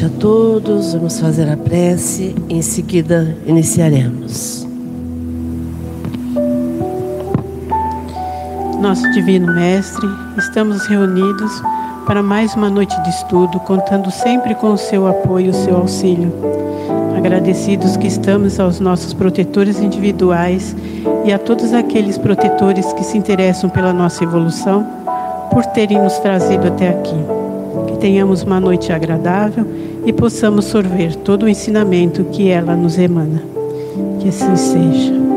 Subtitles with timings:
[0.00, 0.94] Noite a todos.
[0.94, 2.34] Vamos fazer a prece.
[2.48, 4.66] Em seguida, iniciaremos.
[8.80, 10.08] Nosso Divino Mestre,
[10.38, 11.52] estamos reunidos
[12.06, 15.76] para mais uma noite de estudo, contando sempre com o seu apoio e o seu
[15.76, 16.32] auxílio.
[17.14, 20.74] Agradecidos que estamos aos nossos protetores individuais
[21.26, 24.82] e a todos aqueles protetores que se interessam pela nossa evolução,
[25.52, 27.39] por terem nos trazido até aqui.
[28.00, 29.66] Tenhamos uma noite agradável
[30.06, 33.42] e possamos sorver todo o ensinamento que ela nos emana.
[34.20, 35.29] Que assim seja.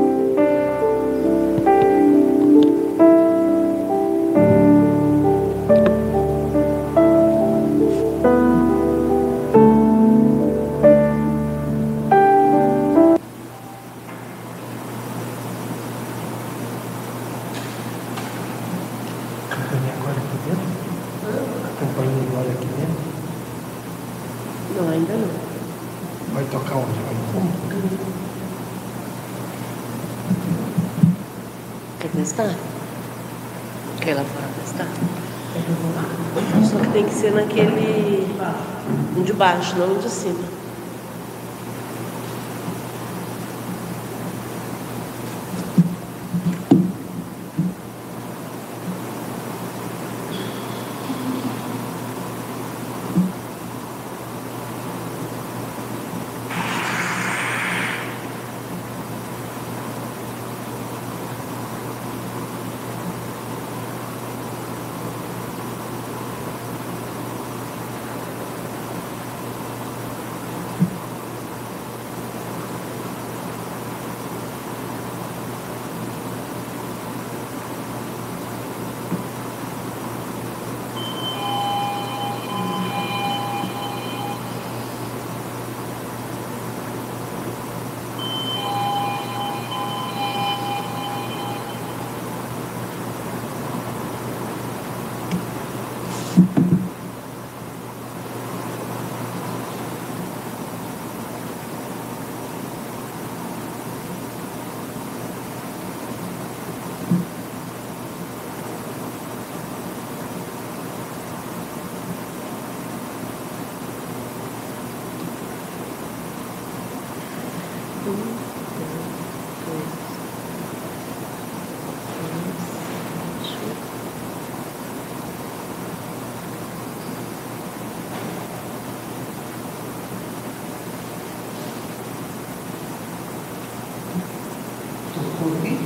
[39.75, 40.42] Não de.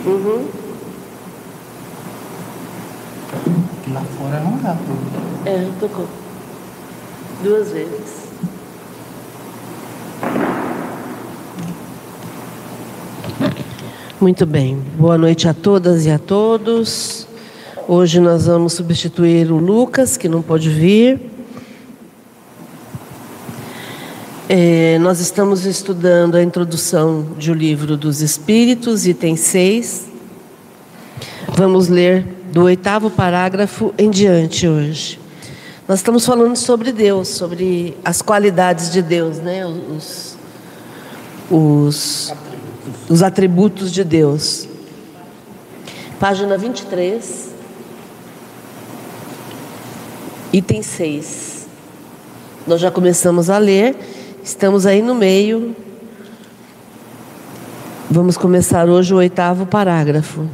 [0.07, 0.47] Uhum.
[3.93, 4.77] Lá fora não dá.
[5.45, 6.07] É, tocou.
[7.43, 8.27] Duas vezes.
[14.21, 14.81] Muito bem.
[14.97, 17.27] Boa noite a todas e a todos.
[17.85, 21.26] Hoje nós vamos substituir o Lucas, que não pode vir.
[24.49, 30.07] É, nós estamos estudando a introdução de O Livro dos Espíritos, item 6.
[31.49, 35.19] Vamos ler do oitavo parágrafo em diante hoje.
[35.85, 39.65] Nós estamos falando sobre Deus, sobre as qualidades de Deus, né?
[39.65, 40.37] os,
[41.51, 42.33] os,
[43.09, 44.65] os atributos de Deus.
[46.21, 47.49] Página 23,
[50.53, 51.67] item 6.
[52.65, 54.15] Nós já começamos a ler
[54.47, 55.75] Estamos aí no meio.
[58.09, 60.47] Vamos começar hoje o oitavo parágrafo.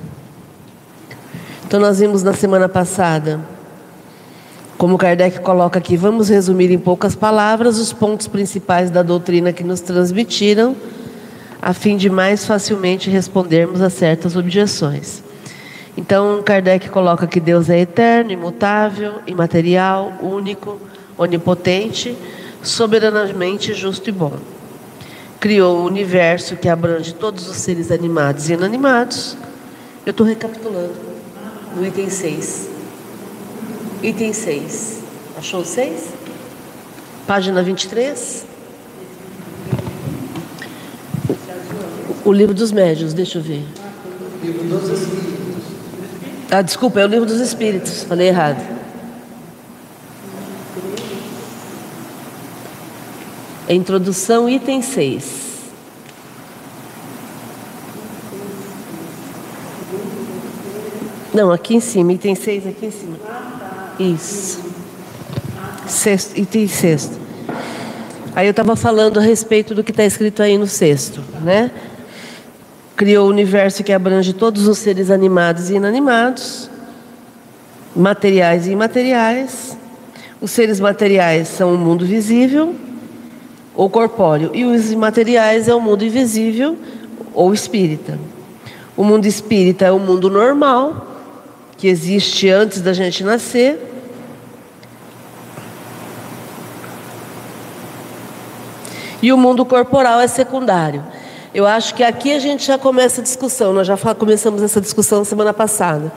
[1.63, 3.39] Então, nós vimos na semana passada,
[4.79, 9.63] como Kardec coloca aqui, vamos resumir em poucas palavras os pontos principais da doutrina que
[9.63, 10.75] nos transmitiram,
[11.61, 15.21] a fim de mais facilmente respondermos a certas objeções.
[15.95, 20.81] Então, Kardec coloca que Deus é eterno, imutável, imaterial, único,
[21.15, 22.17] onipotente
[22.63, 24.33] soberanamente justo e bom.
[25.39, 29.37] Criou o universo que abrange todos os seres animados e inanimados.
[30.05, 30.95] Eu estou recapitulando
[31.75, 32.69] no item 6.
[34.01, 34.99] Item 6.
[35.37, 36.09] Achou 6?
[37.27, 38.45] Página 23.
[42.25, 43.65] O, o livro dos médios, deixa eu ver.
[44.41, 45.33] Livro dos Espíritos.
[46.51, 48.82] Ah, desculpa, é o livro dos Espíritos, falei errado.
[53.69, 55.43] Introdução, item 6.
[61.33, 63.17] Não, aqui em cima, item 6 aqui em cima.
[63.99, 64.61] Isso.
[65.87, 67.17] Sexto, item sexto.
[68.35, 71.71] Aí eu estava falando a respeito do que está escrito aí no sexto, né?
[72.95, 76.69] Criou o universo que abrange todos os seres animados e inanimados,
[77.95, 79.77] materiais e imateriais.
[80.41, 82.75] Os seres materiais são o mundo visível
[83.75, 86.77] ou corpóreo, e os imateriais é o mundo invisível
[87.33, 88.19] ou espírita.
[88.95, 91.07] O mundo espírita é o mundo normal,
[91.77, 93.79] que existe antes da gente nascer.
[99.21, 101.03] E o mundo corporal é secundário.
[101.53, 105.23] Eu acho que aqui a gente já começa a discussão, nós já começamos essa discussão
[105.23, 106.11] semana passada.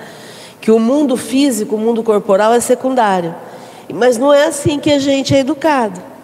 [0.61, 3.35] Que o mundo físico, o mundo corporal é secundário.
[3.93, 6.16] Mas não é assim que a gente é educado.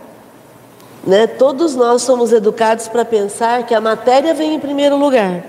[1.04, 1.26] Né?
[1.26, 5.44] Todos nós somos educados para pensar que a matéria vem em primeiro lugar,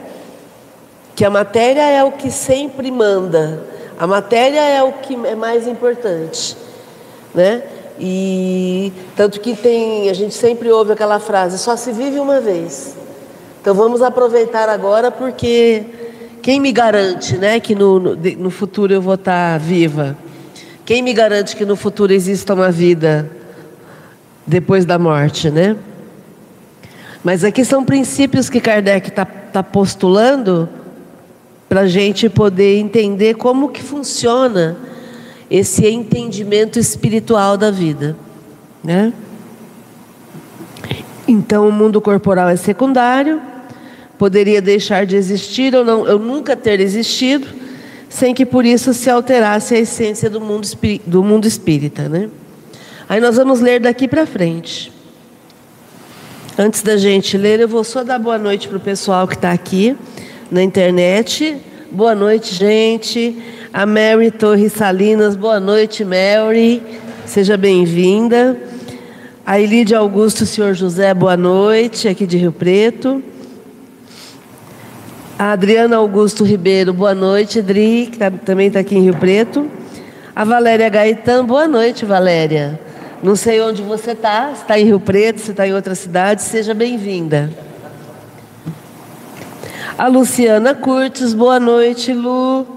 [1.16, 3.64] que a matéria é o que sempre manda,
[4.00, 6.58] a matéria é o que é mais importante,
[7.34, 7.62] né?
[8.00, 12.96] E tanto que tem, a gente sempre ouve aquela frase: só se vive uma vez.
[13.62, 15.86] Então vamos aproveitar agora, porque
[16.42, 20.18] quem me garante, né, que no, no, no futuro eu vou estar viva?
[20.84, 23.43] Quem me garante que no futuro exista uma vida?
[24.46, 25.76] Depois da morte, né?
[27.24, 30.68] Mas aqui são princípios que Kardec está tá postulando
[31.70, 34.78] para a gente poder entender como que funciona
[35.50, 38.16] esse entendimento espiritual da vida,
[38.84, 39.14] né?
[41.28, 43.42] Então o mundo corporal é secundário,
[44.18, 47.48] poderia deixar de existir ou não, eu nunca ter existido,
[48.10, 50.68] sem que por isso se alterasse a essência do mundo,
[51.06, 52.30] do mundo espírita, né?
[53.14, 54.92] Aí nós vamos ler daqui para frente.
[56.58, 59.52] Antes da gente ler, eu vou só dar boa noite para o pessoal que está
[59.52, 59.96] aqui
[60.50, 61.56] na internet.
[61.92, 63.38] Boa noite, gente.
[63.72, 66.82] A Mary Torres Salinas, boa noite, Mary.
[67.24, 68.58] Seja bem-vinda.
[69.46, 73.22] A Elide Augusto, senhor José, boa noite, aqui de Rio Preto.
[75.38, 79.70] A Adriana Augusto Ribeiro, boa noite, Adri, que tá, também está aqui em Rio Preto.
[80.36, 82.82] A Valéria Gaetan, boa noite, Valéria.
[83.24, 86.42] Não sei onde você está, se está em Rio Preto, se está em outra cidade,
[86.42, 87.50] seja bem-vinda.
[89.98, 92.68] A Luciana Curtis, boa noite, Lu.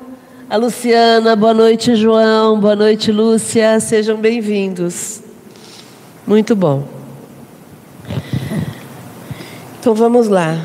[0.49, 2.61] A Luciana, boa noite, João.
[2.61, 3.81] Boa noite, Lúcia.
[3.81, 5.21] Sejam bem-vindos.
[6.25, 6.85] Muito bom.
[9.81, 10.57] Então vamos lá.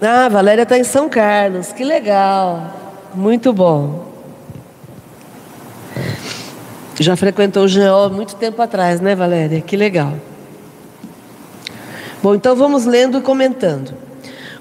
[0.00, 2.72] Ah, a Valéria está em São Carlos, que legal.
[3.12, 4.13] Muito bom.
[7.00, 9.60] Já frequentou o GO muito tempo atrás, né, Valéria?
[9.60, 10.14] Que legal.
[12.22, 13.92] Bom, então vamos lendo e comentando.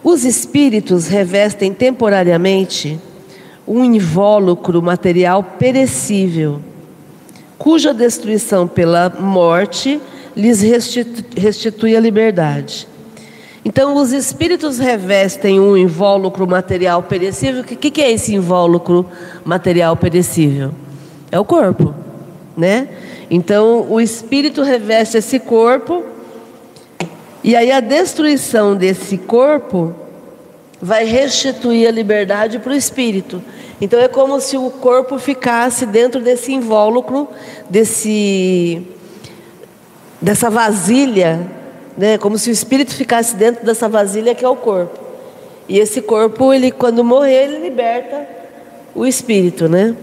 [0.04, 3.00] Os espíritos revestem temporariamente
[3.68, 6.60] um invólucro material perecível,
[7.58, 10.02] cuja destruição pela morte
[10.36, 10.62] lhes
[11.38, 12.88] restitui a liberdade.
[13.64, 17.62] Então, os espíritos revestem um invólucro material perecível.
[17.62, 19.06] O que, que é esse invólucro
[19.46, 20.74] material perecível?
[21.32, 22.03] É o corpo
[22.56, 22.88] né?
[23.30, 26.04] Então, o espírito reveste esse corpo,
[27.44, 29.94] e aí a destruição desse corpo
[30.82, 33.42] vai restituir a liberdade para o espírito.
[33.80, 37.28] Então é como se o corpo ficasse dentro desse invólucro,
[37.70, 38.82] desse
[40.22, 41.46] dessa vasilha,
[41.98, 42.18] né?
[42.18, 45.00] Como se o espírito ficasse dentro dessa vasilha que é o corpo.
[45.68, 48.28] E esse corpo, ele quando morrer, ele liberta
[48.96, 49.96] o espírito, né?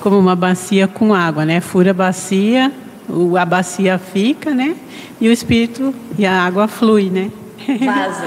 [0.00, 1.60] Como uma bacia com água, né?
[1.60, 2.72] Fura a bacia,
[3.38, 4.74] a bacia fica, né?
[5.20, 7.30] E o espírito e a água flui, né?
[7.84, 8.24] Vaza.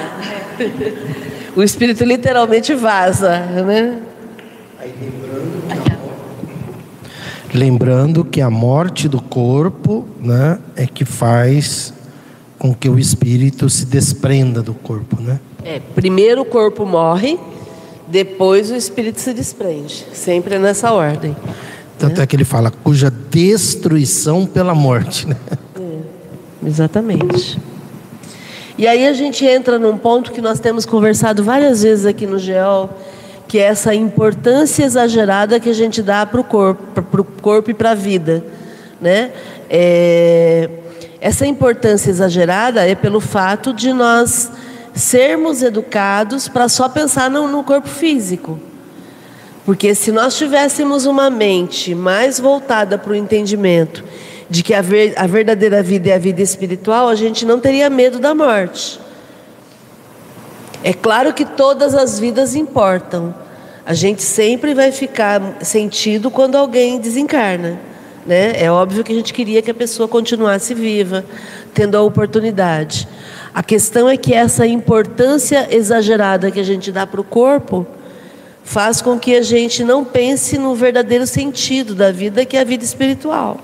[1.56, 4.00] o espírito literalmente vaza, né?
[4.80, 6.04] Aí, lembrando,
[7.54, 11.94] lembrando que a morte do corpo, né, é que faz
[12.60, 15.40] com que o espírito se desprenda do corpo, né?
[15.64, 17.40] É, primeiro o corpo morre,
[18.14, 20.06] depois o espírito se desprende.
[20.14, 21.36] Sempre nessa ordem.
[21.98, 25.28] Tanto é, é que ele fala, cuja destruição pela morte.
[25.28, 25.36] Né?
[25.76, 27.60] É, exatamente.
[28.78, 32.38] E aí a gente entra num ponto que nós temos conversado várias vezes aqui no
[32.38, 32.96] GEOL,
[33.48, 37.72] que é essa importância exagerada que a gente dá para o corpo, para o corpo
[37.72, 38.46] e para a vida.
[39.02, 39.32] Né?
[39.68, 40.70] É,
[41.20, 44.52] essa importância exagerada é pelo fato de nós
[44.94, 48.60] sermos educados para só pensar no, no corpo físico.
[49.66, 54.04] Porque se nós tivéssemos uma mente mais voltada para o entendimento
[54.50, 57.90] de que a, ver, a verdadeira vida é a vida espiritual, a gente não teria
[57.90, 59.00] medo da morte.
[60.84, 63.34] É claro que todas as vidas importam,
[63.86, 67.93] A gente sempre vai ficar sentido quando alguém desencarna.
[68.26, 68.54] Né?
[68.56, 71.26] É óbvio que a gente queria que a pessoa continuasse viva,
[71.74, 73.08] tendo a oportunidade.
[73.54, 77.86] A questão é que essa importância exagerada que a gente dá para o corpo
[78.64, 82.64] faz com que a gente não pense no verdadeiro sentido da vida, que é a
[82.64, 83.60] vida espiritual.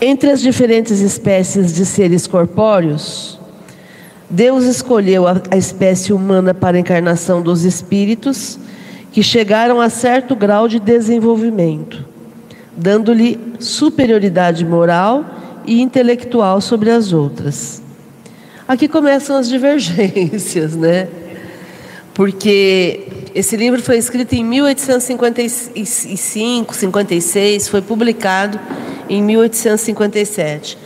[0.00, 3.38] Entre as diferentes espécies de seres corpóreos,
[4.32, 8.58] Deus escolheu a, espécie humana para a encarnação dos espíritos
[9.12, 12.02] que chegaram a certo grau de desenvolvimento,
[12.74, 15.22] dando-lhe superioridade moral
[15.66, 17.82] e intelectual sobre as outras.
[18.66, 21.08] Aqui começam as divergências, né?
[22.14, 28.58] Porque esse livro foi escrito em 1855, 56, foi publicado
[29.10, 30.78] em 1857.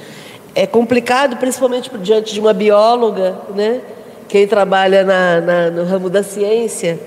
[0.58, 3.82] É complicado, principalmente diante de uma bióloga, né?
[4.26, 6.98] quem trabalha na, na, no ramo da ciência,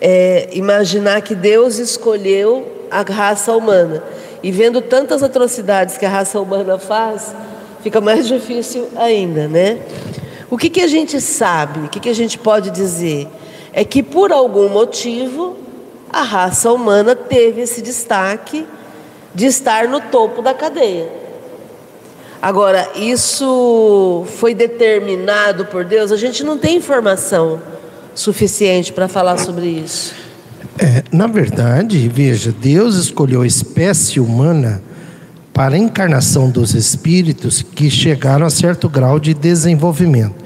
[0.00, 4.02] é, imaginar que Deus escolheu a raça humana.
[4.42, 7.34] E vendo tantas atrocidades que a raça humana faz,
[7.82, 9.78] fica mais difícil ainda, né?
[10.50, 13.28] O que, que a gente sabe, o que, que a gente pode dizer?
[13.74, 15.54] É que por algum motivo
[16.08, 18.66] a raça humana teve esse destaque
[19.34, 21.25] de estar no topo da cadeia.
[22.46, 26.12] Agora, isso foi determinado por Deus?
[26.12, 27.60] A gente não tem informação
[28.14, 30.14] suficiente para falar sobre isso.
[30.78, 34.80] É, na verdade, veja, Deus escolheu a espécie humana
[35.52, 40.36] para a encarnação dos espíritos que chegaram a certo grau de desenvolvimento.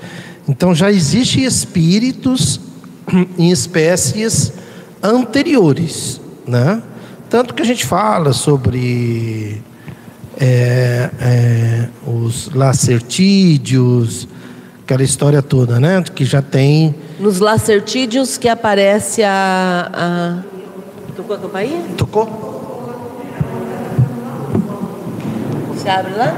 [0.49, 2.59] Então já existem espíritos
[3.37, 4.55] em espécies
[5.03, 6.83] anteriores, né?
[7.29, 9.63] Tanto que a gente fala sobre
[10.41, 14.27] é, é, os lacertídeos,
[14.83, 16.03] aquela história toda, né?
[16.15, 16.95] Que já tem.
[17.19, 19.91] Nos lacertídeos que aparece a.
[19.93, 20.43] a...
[21.15, 21.83] Tocou a campainha?
[21.99, 22.51] Tocou?
[25.77, 26.35] Se abre lá?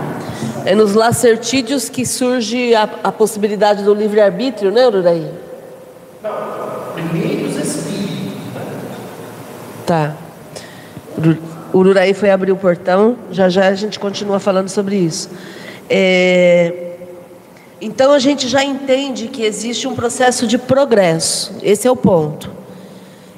[0.64, 5.30] É nos lacertídeos que surge a, a possibilidade do livre-arbítrio, né, Ururaí?
[6.22, 6.30] Não,
[6.94, 8.32] primeiro os espíritos.
[9.86, 10.14] Tá.
[11.72, 15.30] O Ururaí foi abrir o portão, já já a gente continua falando sobre isso.
[15.88, 16.90] É...
[17.80, 22.50] Então a gente já entende que existe um processo de progresso, esse é o ponto.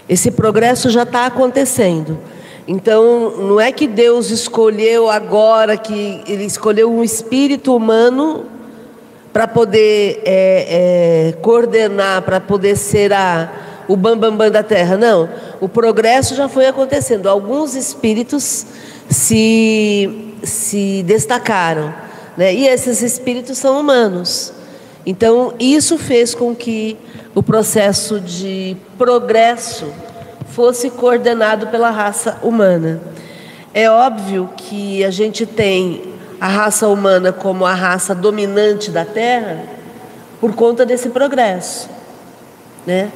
[0.08, 2.18] Esse progresso já está acontecendo.
[2.66, 8.46] Então não é que Deus escolheu agora, que Ele escolheu um espírito humano
[9.32, 13.50] para poder é, é, coordenar, para poder ser a
[13.88, 14.96] o bambambam bam, bam da terra.
[14.96, 15.28] Não.
[15.60, 17.28] O progresso já foi acontecendo.
[17.28, 18.66] Alguns espíritos
[19.08, 21.94] se, se destacaram.
[22.36, 22.54] Né?
[22.54, 24.52] E esses espíritos são humanos.
[25.06, 26.96] Então, isso fez com que
[27.34, 29.92] o processo de progresso
[30.48, 33.00] fosse coordenado pela raça humana.
[33.72, 39.62] É óbvio que a gente tem a raça humana como a raça dominante da Terra
[40.40, 41.88] por conta desse progresso.
[42.86, 43.10] Né?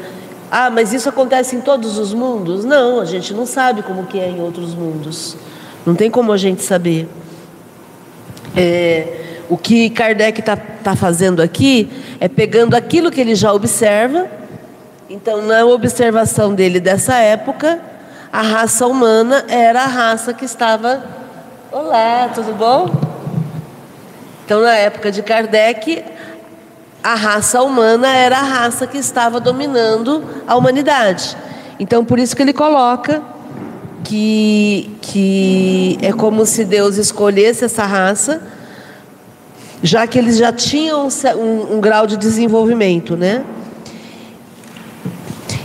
[0.50, 2.64] Ah, mas isso acontece em todos os mundos?
[2.64, 5.37] Não, a gente não sabe como que é em outros mundos.
[5.85, 7.09] Não tem como a gente saber.
[8.57, 14.26] É, o que Kardec está tá fazendo aqui é pegando aquilo que ele já observa.
[15.11, 17.81] Então, na observação dele dessa época,
[18.33, 21.05] a raça humana era a raça que estava.
[21.71, 22.90] Olá, tudo bom?
[24.45, 26.05] Então, na época de Kardec,
[27.02, 31.37] a raça humana era a raça que estava dominando a humanidade.
[31.78, 33.23] Então, por isso que ele coloca
[34.02, 38.43] que, que é como se Deus escolhesse essa raça,
[39.83, 43.45] já que eles já tinham um, um, grau de desenvolvimento, né?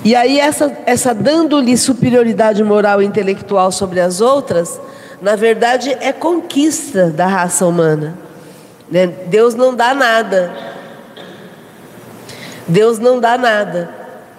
[0.06, 4.80] E aí, essa, essa dando-lhe superioridade moral e intelectual sobre as outras,
[5.22, 8.18] na verdade, é conquista da raça humana.
[8.92, 9.08] Né?
[9.08, 10.73] Deus não dá nada,
[12.68, 13.90] Deus não dá nada.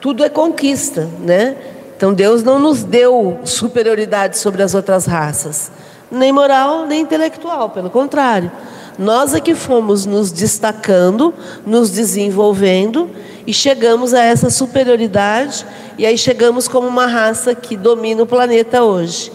[0.00, 1.56] Tudo é conquista, né?
[1.96, 5.70] Então Deus não nos deu superioridade sobre as outras raças,
[6.10, 8.50] nem moral, nem intelectual, pelo contrário.
[8.98, 11.34] Nós é que fomos nos destacando,
[11.66, 13.10] nos desenvolvendo
[13.46, 15.66] e chegamos a essa superioridade,
[15.98, 19.32] e aí chegamos como uma raça que domina o planeta hoje.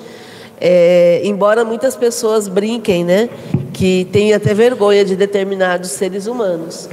[0.61, 3.29] É, embora muitas pessoas brinquem, né,
[3.73, 6.89] que tem até vergonha de determinados seres humanos.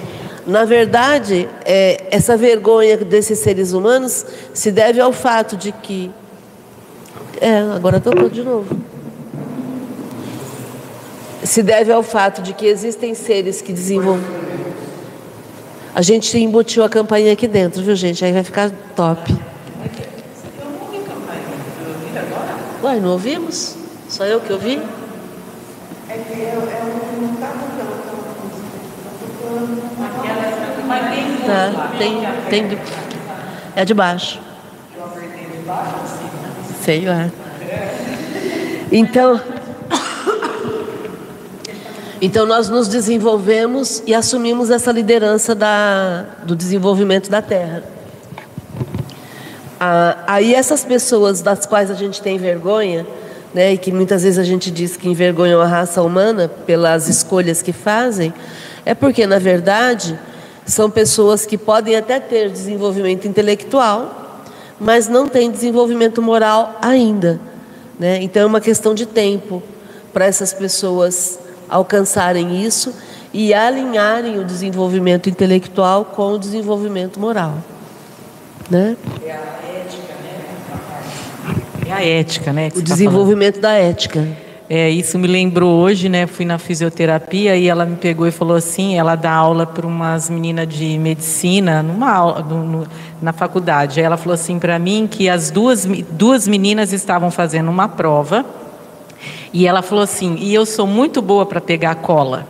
[0.47, 6.11] Na verdade, é, essa vergonha desses seres humanos se deve ao fato de que.
[7.41, 8.77] É, agora tocou de novo.
[11.43, 14.25] se deve ao fato de que existem seres que desenvolvem.
[15.95, 18.25] A gente embutiu a campainha aqui dentro, viu, gente?
[18.25, 19.35] Aí vai ficar top.
[22.83, 23.77] Uai, não ouvimos?
[24.09, 24.81] Só eu que ouvi?
[31.47, 32.79] Tá, tem, tem.
[33.75, 34.41] É de baixo.
[36.83, 37.31] Sei lá.
[38.91, 39.41] Então.
[42.21, 47.83] Então nós nos desenvolvemos e assumimos essa liderança da, do desenvolvimento da Terra.
[49.79, 53.07] Ah, aí essas pessoas das quais a gente tem vergonha,
[53.53, 57.61] né, e que muitas vezes a gente diz que envergonham a raça humana pelas escolhas
[57.61, 58.33] que fazem,
[58.87, 60.19] é porque na verdade
[60.67, 64.43] são pessoas que podem até ter desenvolvimento intelectual,
[64.81, 67.41] mas não têm desenvolvimento moral ainda,
[67.99, 68.21] né?
[68.21, 69.63] Então é uma questão de tempo
[70.13, 72.93] para essas pessoas alcançarem isso
[73.33, 77.59] e alinharem o desenvolvimento intelectual com o desenvolvimento moral,
[78.69, 78.97] né?
[81.87, 82.71] É a ética, né?
[82.71, 84.27] que O você tá desenvolvimento da ética.
[84.69, 86.27] É, isso me lembrou hoje, né?
[86.27, 90.29] Fui na fisioterapia e ela me pegou e falou assim: ela dá aula para umas
[90.29, 92.87] meninas de medicina numa aula, no-
[93.23, 94.01] na faculdade.
[94.01, 98.45] Aí ela falou assim para mim que as duas, duas meninas estavam fazendo uma prova
[99.53, 102.49] e ela falou assim: e eu sou muito boa para pegar cola.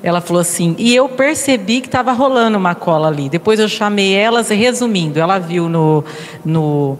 [0.00, 3.28] Ela falou assim, e eu percebi que estava rolando uma cola ali.
[3.28, 6.04] Depois eu chamei elas, resumindo, ela viu no,
[6.44, 6.96] no,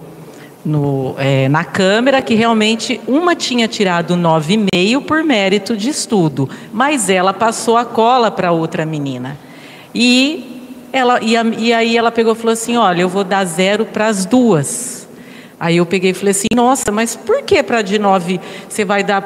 [0.68, 7.08] no, é, na câmera que realmente uma tinha tirado 9,5 por mérito de estudo, mas
[7.08, 9.36] ela passou a cola para outra menina.
[9.94, 13.44] E, ela, e, a- e aí ela pegou e falou assim: Olha, eu vou dar
[13.44, 15.08] zero para as duas.
[15.58, 19.02] Aí eu peguei e falei assim: Nossa, mas por que para de 9 você vai
[19.02, 19.22] dar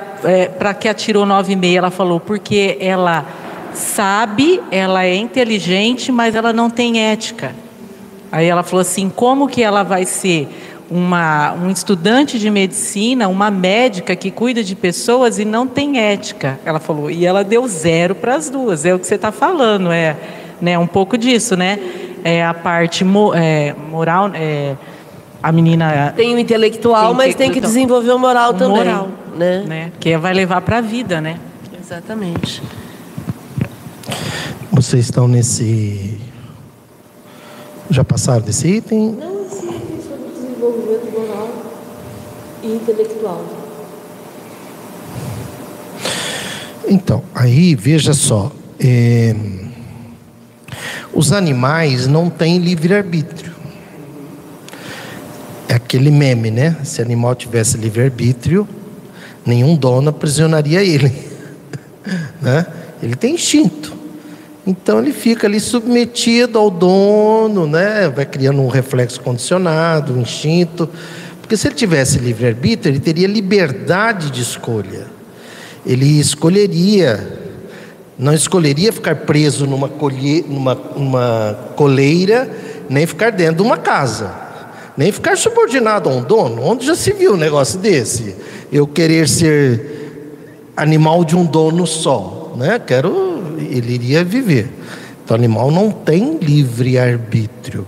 [0.58, 1.74] para que atirou 9,5?
[1.76, 3.26] Ela falou: Porque ela
[3.74, 7.54] sabe, ela é inteligente, mas ela não tem ética.
[8.30, 10.48] Aí ela falou assim: como que ela vai ser
[10.92, 16.60] uma, um estudante de medicina, uma médica que cuida de pessoas e não tem ética?
[16.64, 19.90] Ela falou, e ela deu zero para as duas, é o que você está falando,
[19.90, 20.16] é
[20.60, 21.78] né, um pouco disso, né?
[22.22, 24.76] É a parte mo- é, moral, é,
[25.42, 26.12] a menina.
[26.14, 28.76] Tem o intelectual, Tem mas tem que desenvolver o moral também.
[28.76, 29.64] moral, né?
[29.66, 29.92] né?
[29.98, 31.38] Que vai levar para a vida, né?
[31.80, 32.62] Exatamente.
[34.70, 36.18] Vocês estão nesse.
[37.90, 39.16] Já passaram desse item?
[39.18, 39.31] Não, o
[40.62, 41.48] desenvolvimento moral
[42.62, 43.44] e intelectual.
[46.86, 48.52] Então, aí veja só.
[48.78, 49.34] é,
[51.12, 53.52] Os animais não têm livre-arbítrio.
[55.68, 56.76] É aquele meme, né?
[56.84, 58.68] Se animal tivesse livre-arbítrio,
[59.44, 61.12] nenhum dono aprisionaria ele.
[62.40, 62.66] né?
[63.02, 64.01] Ele tem instinto.
[64.66, 68.08] Então ele fica ali submetido ao dono, né?
[68.08, 70.88] Vai criando um reflexo condicionado, um instinto.
[71.40, 75.06] Porque se ele tivesse livre-arbítrio, ele teria liberdade de escolha.
[75.84, 77.40] Ele escolheria,
[78.16, 82.48] não escolheria ficar preso numa, colhe, numa, numa coleira,
[82.88, 84.32] nem ficar dentro de uma casa,
[84.96, 86.62] nem ficar subordinado a um dono.
[86.62, 88.36] Onde já se viu um negócio desse?
[88.70, 92.78] Eu querer ser animal de um dono só, né?
[92.78, 93.31] Quero,
[93.70, 94.70] ele iria viver.
[95.24, 97.86] Então, o animal não tem livre arbítrio.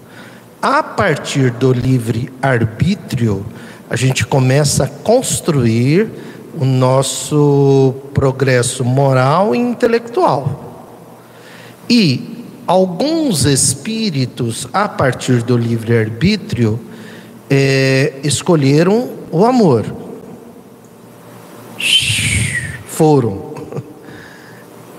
[0.63, 3.45] A partir do livre arbítrio,
[3.91, 6.09] a gente começa a construir
[6.59, 10.89] o nosso progresso moral e intelectual.
[11.89, 16.81] E alguns espíritos, a partir do livre arbítrio,
[17.51, 19.85] eh, escolheram o amor.
[22.87, 23.54] Foram.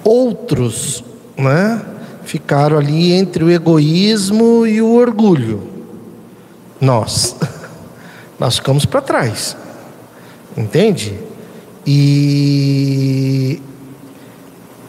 [0.05, 1.03] Outros,
[1.35, 1.81] né,
[2.23, 5.63] ficaram ali entre o egoísmo e o orgulho.
[6.79, 7.35] Nós,
[8.39, 9.57] nós ficamos para trás,
[10.55, 11.17] entende?
[11.87, 13.61] E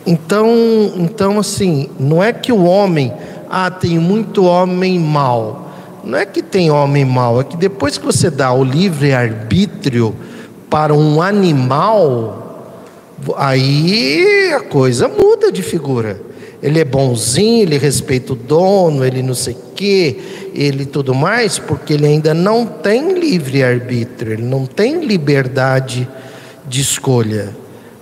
[0.07, 0.47] então,
[0.97, 3.13] então assim, não é que o homem,
[3.51, 5.73] ah, tem muito homem mau.
[6.05, 10.15] Não é que tem homem mau, é que depois que você dá o livre arbítrio
[10.71, 12.46] para um animal,
[13.37, 16.21] aí a coisa muda de figura.
[16.63, 20.19] Ele é bonzinho, ele respeita o dono, ele não sei o quê,
[20.55, 26.09] ele tudo mais, porque ele ainda não tem livre arbítrio, ele não tem liberdade
[26.67, 27.51] de escolha.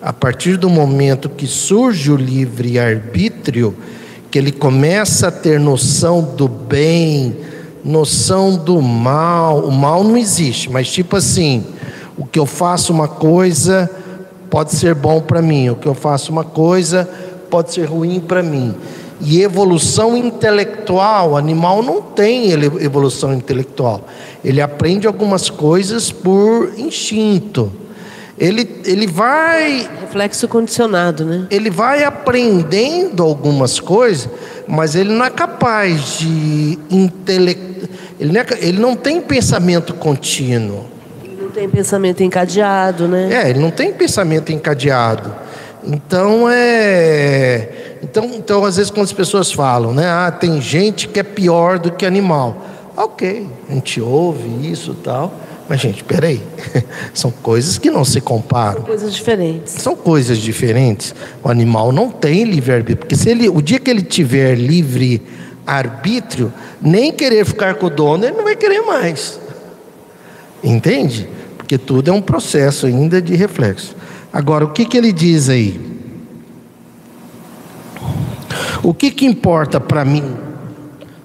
[0.00, 3.74] A partir do momento que surge o livre arbítrio,
[4.30, 7.36] que ele começa a ter noção do bem,
[7.84, 9.60] noção do mal.
[9.60, 11.64] O mal não existe, mas tipo assim,
[12.16, 13.90] o que eu faço uma coisa
[14.54, 15.70] pode ser bom para mim.
[15.70, 17.10] O que eu faço uma coisa
[17.50, 18.72] pode ser ruim para mim.
[19.20, 24.06] E evolução intelectual, animal não tem evolução intelectual.
[24.44, 27.72] Ele aprende algumas coisas por instinto.
[28.38, 29.90] Ele, ele vai.
[30.02, 31.48] Reflexo condicionado, né?
[31.50, 34.28] Ele vai aprendendo algumas coisas,
[34.68, 37.88] mas ele não é capaz de intelectual.
[38.20, 40.93] Ele, não é, ele não tem pensamento contínuo.
[41.54, 43.32] Tem pensamento encadeado, né?
[43.32, 45.32] É, ele não tem pensamento encadeado.
[45.84, 47.96] Então é.
[48.02, 50.06] Então, então às vezes quando as pessoas falam, né?
[50.06, 52.66] Ah, tem gente que é pior do que animal.
[52.96, 55.32] Ok, a gente ouve isso tal.
[55.68, 56.42] Mas, gente, peraí.
[57.14, 58.74] São coisas que não se comparam.
[58.74, 59.72] São coisas diferentes.
[59.72, 61.14] São coisas diferentes.
[61.42, 62.98] O animal não tem livre-arbítrio.
[62.98, 68.24] Porque se ele, o dia que ele tiver livre-arbítrio, nem querer ficar com o dono,
[68.24, 69.40] ele não vai querer mais.
[70.62, 71.28] Entende?
[71.74, 73.96] Porque tudo é um processo ainda de reflexo.
[74.32, 75.80] Agora, o que, que ele diz aí?
[78.80, 80.36] O que, que importa para mim,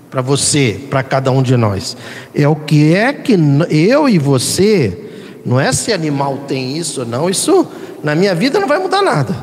[0.09, 1.95] para você, para cada um de nós?
[2.33, 3.37] É o que é que
[3.69, 5.11] eu e você,
[5.45, 7.67] não é se animal tem isso ou não, isso
[8.03, 9.35] na minha vida não vai mudar nada.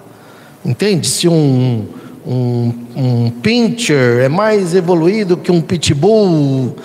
[0.62, 1.06] Entende?
[1.06, 1.86] Se um,
[2.26, 6.76] um, um pincher é mais evoluído que um pitbull,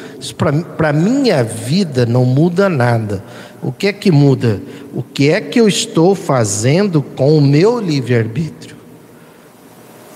[0.78, 3.22] para a minha vida não muda nada.
[3.62, 4.62] O que é que muda?
[4.94, 8.76] O que é que eu estou fazendo com o meu livre-arbítrio?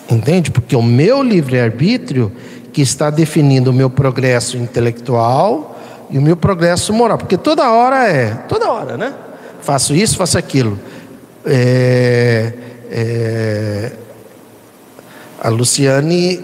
[0.10, 0.51] Entende?
[0.51, 2.32] Porque o meu livre-arbítrio
[2.71, 7.17] que está definindo o meu progresso intelectual e o meu progresso moral.
[7.17, 9.13] Porque toda hora é, toda hora, né?
[9.62, 10.80] Faço isso, faço aquilo.
[11.45, 12.54] É,
[12.89, 13.91] é,
[15.39, 16.41] a Luciane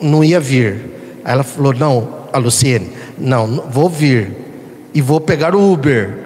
[0.00, 1.20] não ia vir.
[1.24, 4.49] Aí ela falou: Não, a Luciane, não, vou vir
[4.92, 6.18] e vou pegar o Uber.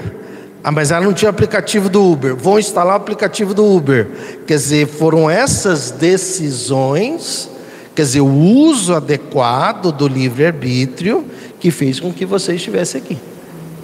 [0.63, 2.35] Ah, mas ela não tinha aplicativo do Uber.
[2.35, 4.09] Vou instalar o aplicativo do Uber.
[4.47, 7.51] Quer dizer, foram essas decisões,
[7.95, 11.27] quer dizer, o uso adequado do livre-arbítrio
[11.61, 13.19] que fez com que você estivesse aqui.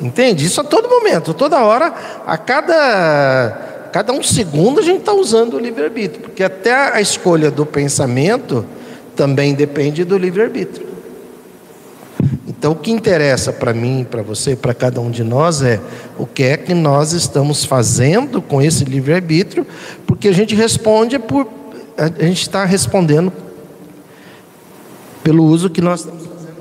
[0.00, 0.46] Entende?
[0.46, 1.92] Isso a todo momento, toda hora,
[2.26, 7.50] a cada, cada um segundo a gente está usando o livre-arbítrio, porque até a escolha
[7.50, 8.64] do pensamento
[9.14, 10.89] também depende do livre-arbítrio.
[12.46, 15.80] Então, o que interessa para mim, para você, para cada um de nós é
[16.18, 19.66] o que é que nós estamos fazendo com esse livre-arbítrio,
[20.06, 21.48] porque a gente responde por.
[21.96, 23.32] A gente está respondendo
[25.22, 26.56] pelo uso que nós estamos fazendo.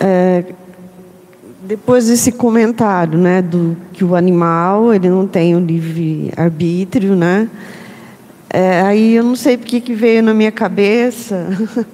[0.00, 0.44] É,
[1.62, 7.48] depois desse comentário, né, do que o animal ele não tem o livre arbítrio, né?
[8.56, 11.48] É, aí eu não sei porque que veio na minha cabeça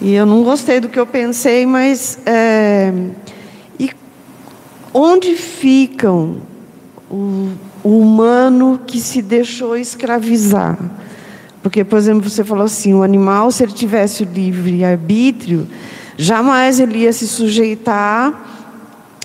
[0.00, 2.92] E eu não gostei do que eu pensei, mas é,
[3.80, 3.90] e
[4.92, 6.36] onde ficam
[7.10, 7.50] o,
[7.82, 10.78] o humano que se deixou escravizar?
[11.62, 15.66] Porque, por exemplo, você falou assim, o animal, se ele tivesse o livre arbítrio,
[16.16, 18.46] jamais ele ia se sujeitar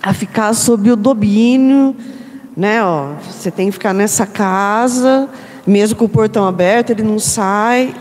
[0.02, 1.96] a ficar sob o domínio,
[2.58, 2.84] né?
[2.84, 5.30] Ó, você tem que ficar nessa casa,
[5.66, 7.94] mesmo com o portão aberto, ele não sai.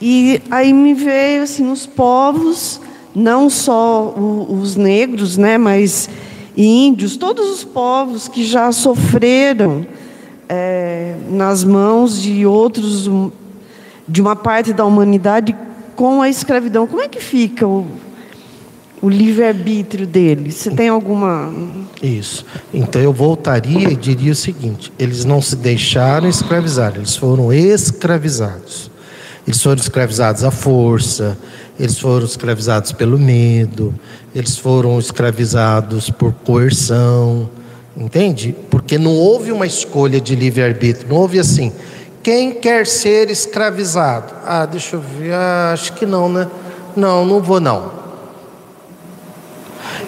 [0.00, 2.80] E aí me veio assim os povos,
[3.14, 6.08] não só os negros, né, mas
[6.56, 9.86] índios, todos os povos que já sofreram
[10.48, 13.08] é, nas mãos de outros,
[14.08, 15.56] de uma parte da humanidade
[15.94, 16.86] com a escravidão.
[16.86, 17.86] Como é que fica o,
[19.02, 20.54] o livre-arbítrio deles?
[20.54, 21.52] Você tem alguma.
[22.00, 22.46] Isso.
[22.72, 28.90] Então eu voltaria e diria o seguinte: eles não se deixaram escravizar, eles foram escravizados.
[29.44, 31.36] Eles foram escravizados à força,
[31.78, 33.92] eles foram escravizados pelo medo,
[34.32, 37.50] eles foram escravizados por coerção,
[37.96, 38.54] entende?
[38.70, 41.72] Porque não houve uma escolha de livre-arbítrio, não houve assim.
[42.22, 44.32] Quem quer ser escravizado?
[44.46, 46.46] Ah, deixa eu ver, ah, acho que não, né?
[46.94, 48.01] Não, não vou não.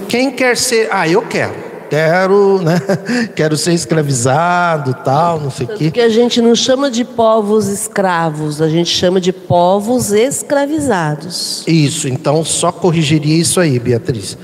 [0.08, 0.88] Quem quer ser?
[0.90, 2.80] Ah, eu quero quero, né?
[3.36, 5.84] Quero ser escravizado, tal, não sei o quê.
[5.84, 11.62] Porque a gente não chama de povos escravos, a gente chama de povos escravizados.
[11.68, 14.36] Isso, então só corrigiria isso aí, Beatriz.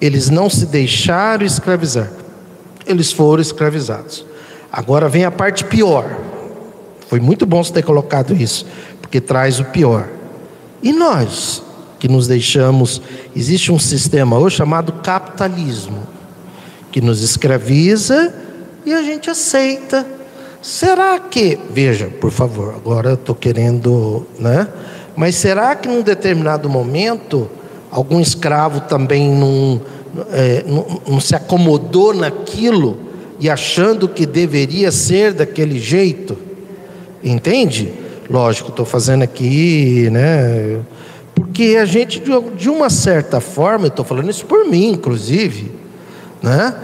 [0.00, 2.10] Eles não se deixaram escravizar.
[2.84, 4.26] Eles foram escravizados.
[4.70, 6.04] Agora vem a parte pior.
[7.08, 8.66] Foi muito bom você ter colocado isso,
[9.00, 10.08] porque traz o pior.
[10.82, 11.62] E nós
[11.98, 13.00] que nos deixamos,
[13.34, 16.06] existe um sistema hoje chamado capitalismo
[16.92, 18.34] que nos escraviza
[18.84, 20.06] e a gente aceita.
[20.62, 24.68] Será que, veja, por favor, agora estou querendo, né?
[25.16, 27.48] Mas será que num determinado momento
[27.90, 29.80] algum escravo também não,
[30.32, 32.98] é, não, não se acomodou naquilo
[33.38, 36.36] e achando que deveria ser daquele jeito.
[37.22, 37.92] Entende?
[38.28, 40.80] Lógico, estou fazendo aqui, né?
[41.36, 42.20] Porque a gente,
[42.56, 45.70] de uma certa forma, estou falando isso por mim, inclusive,
[46.42, 46.74] né?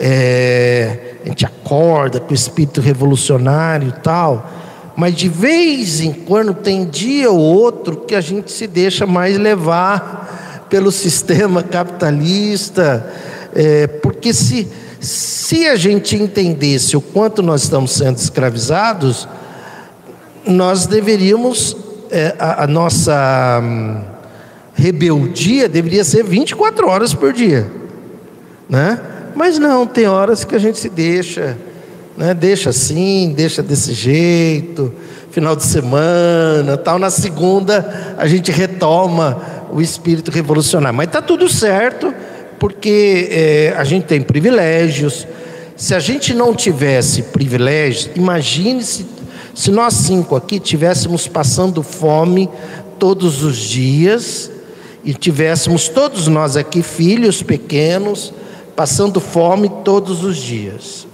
[0.00, 4.48] É, a gente acorda com o espírito revolucionário e tal,
[4.96, 9.36] mas de vez em quando tem dia ou outro que a gente se deixa mais
[9.36, 13.12] levar pelo sistema capitalista,
[13.54, 14.68] é, porque se,
[15.00, 19.28] se a gente entendesse o quanto nós estamos sendo escravizados,
[20.46, 21.76] nós deveríamos,
[22.10, 24.00] é, a, a, nossa hum,
[24.74, 27.66] rebeldia deveria ser 24 horas por dia,
[28.68, 29.00] né?
[29.34, 31.56] Mas não, tem horas que a gente se deixa,
[32.16, 32.34] né?
[32.34, 34.92] Deixa assim, deixa desse jeito,
[35.30, 36.98] final de semana, tal.
[36.98, 39.40] Na segunda a gente retoma
[39.70, 40.96] o espírito revolucionário.
[40.96, 42.12] Mas está tudo certo,
[42.58, 45.26] porque é, a gente tem privilégios.
[45.76, 49.06] Se a gente não tivesse privilégios, imagine se,
[49.58, 52.48] se nós cinco aqui tivéssemos passando fome
[52.96, 54.48] todos os dias
[55.02, 58.32] e tivéssemos todos nós aqui filhos pequenos
[58.76, 61.08] passando fome todos os dias.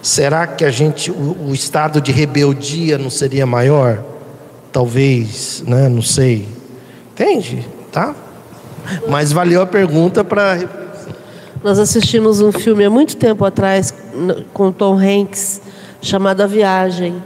[0.00, 4.02] Será que a gente o, o estado de rebeldia não seria maior?
[4.72, 5.90] Talvez, né?
[5.90, 6.48] Não sei.
[7.12, 7.68] Entende?
[7.92, 8.16] Tá?
[9.06, 10.58] Mas valeu a pergunta para
[11.62, 13.92] Nós assistimos um filme há muito tempo atrás
[14.54, 15.60] com Tom Hanks
[16.00, 17.22] chamado A Viagem,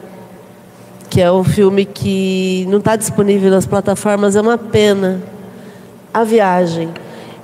[1.12, 5.22] que é um filme que não está disponível nas plataformas, é uma pena.
[6.12, 6.88] A Viagem.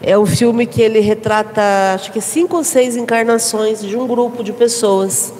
[0.01, 1.61] É um filme que ele retrata,
[1.95, 5.35] acho que cinco ou seis encarnações de um grupo de pessoas.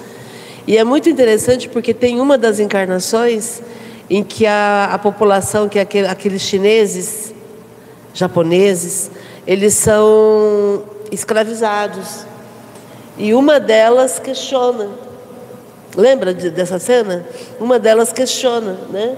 [0.67, 3.63] E é muito interessante porque tem uma das encarnações
[4.11, 7.33] em que a, a população, que é aquele, aqueles chineses,
[8.13, 9.11] japoneses,
[9.47, 12.27] eles são escravizados.
[13.17, 15.08] E uma delas questiona.
[15.99, 17.27] Lembra de, dessa cena?
[17.59, 19.17] Uma delas questiona, né?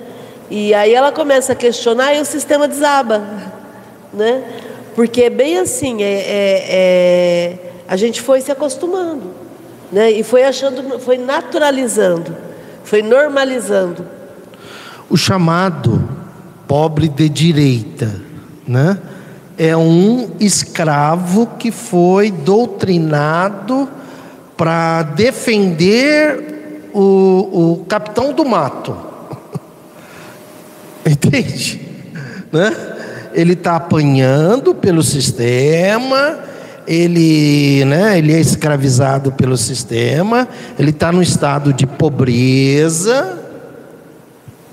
[0.49, 3.23] E aí ela começa a questionar e o sistema desaba,
[4.15, 4.43] né?
[4.95, 9.31] Porque é bem assim, é, é, é, a gente foi se acostumando,
[9.93, 10.11] né?
[10.11, 12.35] E foi achando, foi naturalizando,
[12.83, 14.03] foi normalizando.
[15.11, 16.09] O chamado
[16.67, 18.23] pobre de direita,
[18.67, 18.99] né?
[19.59, 23.87] É um escravo que foi doutrinado
[24.57, 26.50] para defender
[26.93, 28.97] o, o capitão do mato.
[31.05, 31.81] Entende?
[32.53, 32.91] Né?
[33.33, 36.39] ele está apanhando pelo sistema,
[36.87, 40.49] ele, né, ele é escravizado pelo sistema,
[40.79, 43.39] ele está no estado de pobreza,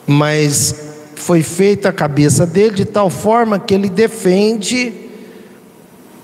[0.05, 0.75] mas
[1.15, 4.93] foi feita a cabeça dele de tal forma que ele defende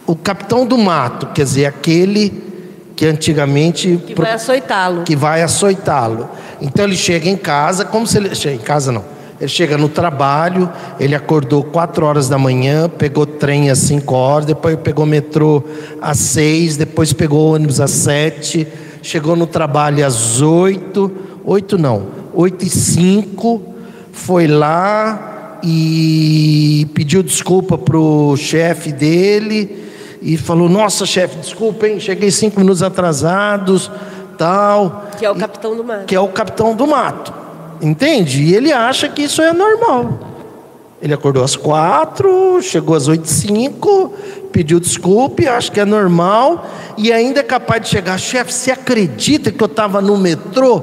[0.06, 2.53] o capitão do mato, quer dizer, aquele
[2.96, 5.04] que antigamente que vai açoitá-lo.
[5.04, 6.30] Que vai açoitá-lo.
[6.62, 9.04] Então ele chega em casa, como se ele chega em casa não.
[9.40, 14.46] Ele chega no trabalho, ele acordou 4 horas da manhã, pegou trem às 5 horas,
[14.46, 15.64] depois pegou metrô
[16.02, 18.66] às 6, depois pegou ônibus às 7,
[19.02, 21.12] chegou no trabalho às 8,
[21.44, 23.62] 8 não, 8 e 5,
[24.14, 29.83] foi lá e pediu desculpa pro chefe dele
[30.24, 33.92] e falou: Nossa, chefe, desculpa, hein, cheguei cinco minutos atrasados,
[34.38, 35.08] tal.
[35.18, 36.06] Que é o capitão do mato.
[36.06, 37.34] Que é o capitão do mato.
[37.82, 38.42] Entende?
[38.42, 40.32] E ele acha que isso é normal.
[41.02, 44.14] Ele acordou às quatro, chegou às oito e cinco,
[44.54, 46.66] pediu desculpa, acha que é normal,
[46.98, 50.82] e ainda é capaz de chegar, chefe, você acredita que eu estava no metrô?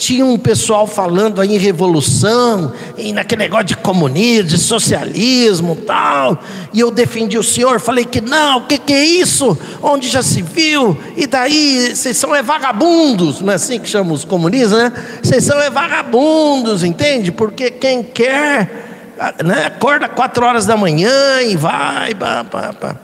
[0.00, 6.42] Tinha um pessoal falando aí em revolução, e naquele negócio de comunismo, de socialismo tal,
[6.72, 9.56] e eu defendi o senhor, falei que não, o que, que é isso?
[9.82, 10.96] Onde já se viu?
[11.18, 14.92] E daí, vocês são é vagabundos, não é assim que chamam os comunistas, né?
[15.22, 17.30] Vocês são é vagabundos, entende?
[17.30, 19.12] Porque quem quer,
[19.44, 22.96] né, acorda quatro horas da manhã e vai, pá, pá, pá.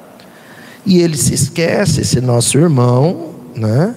[0.86, 3.94] E ele se esquece, esse nosso irmão, né?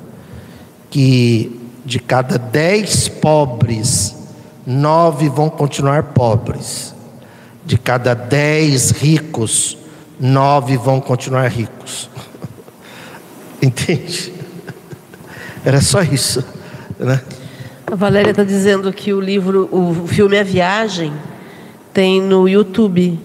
[0.90, 4.16] Que de cada dez pobres,
[4.66, 6.94] nove vão continuar pobres.
[7.66, 9.78] De cada dez ricos,
[10.20, 12.10] nove vão continuar ricos.
[13.62, 14.34] Entende?
[15.64, 16.44] Era só isso,
[16.98, 17.22] né?
[17.86, 21.12] A Valéria está dizendo que o livro, o filme A Viagem,
[21.92, 23.20] tem no YouTube,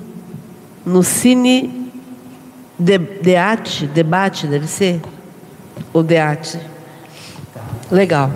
[0.84, 1.92] no Cine
[2.78, 5.00] de, Debate, deve ser?
[5.92, 6.58] O Deate.
[7.90, 8.30] Legal.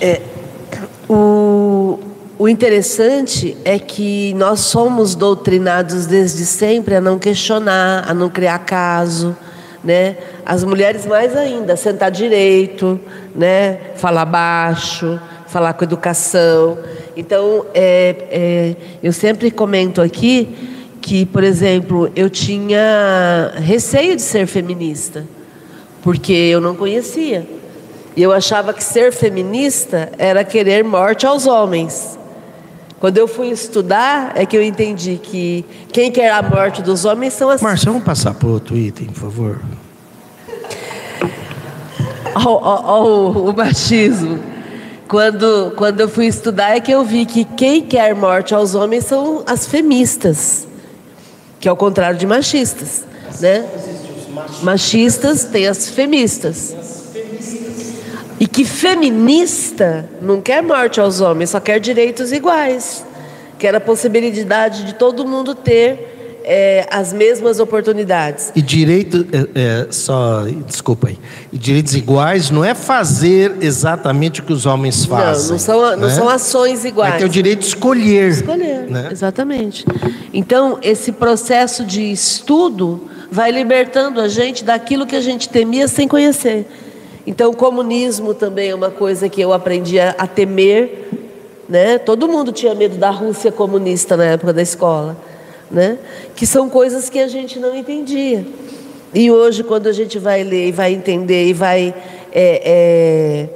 [0.00, 0.20] É,
[1.08, 1.98] o,
[2.38, 8.58] o interessante é que nós somos doutrinados desde sempre a não questionar, a não criar
[8.60, 9.36] caso,
[9.82, 10.16] né?
[10.44, 13.00] As mulheres mais ainda, sentar direito,
[13.34, 13.78] né?
[13.96, 16.78] Falar baixo, falar com educação.
[17.16, 20.48] Então, é, é, eu sempre comento aqui
[21.00, 25.26] que, por exemplo, eu tinha receio de ser feminista,
[26.02, 27.59] porque eu não conhecia.
[28.16, 32.18] E eu achava que ser feminista era querer morte aos homens.
[32.98, 37.32] Quando eu fui estudar, é que eu entendi que quem quer a morte dos homens
[37.32, 37.62] são as.
[37.62, 39.60] Márcia, vamos passar para outro item, por favor.
[42.46, 44.38] o, o machismo.
[45.08, 49.06] Quando, quando eu fui estudar, é que eu vi que quem quer morte aos homens
[49.06, 50.68] são as feministas,
[51.58, 53.04] que é o contrário de machistas.
[53.40, 53.66] Né?
[54.62, 56.76] Machistas tem as feministas.
[58.40, 63.04] E que feminista não quer morte aos homens, só quer direitos iguais.
[63.58, 68.50] Quer a possibilidade de todo mundo ter é, as mesmas oportunidades.
[68.56, 71.18] E direito, é, é, só, desculpa aí,
[71.52, 75.44] e direitos iguais não é fazer exatamente o que os homens fazem.
[75.44, 76.14] Não, não são, não né?
[76.14, 77.16] são ações iguais.
[77.16, 78.30] É ter o direito de escolher.
[78.30, 79.08] Escolher, né?
[79.12, 79.84] exatamente.
[80.32, 86.08] Então, esse processo de estudo vai libertando a gente daquilo que a gente temia sem
[86.08, 86.66] conhecer.
[87.30, 91.08] Então, o comunismo também é uma coisa que eu aprendi a, a temer.
[91.68, 91.96] Né?
[91.96, 95.16] Todo mundo tinha medo da Rússia comunista na época da escola.
[95.70, 95.96] Né?
[96.34, 98.44] Que são coisas que a gente não entendia.
[99.14, 101.94] E hoje, quando a gente vai ler e vai entender e vai
[102.32, 103.48] é, é,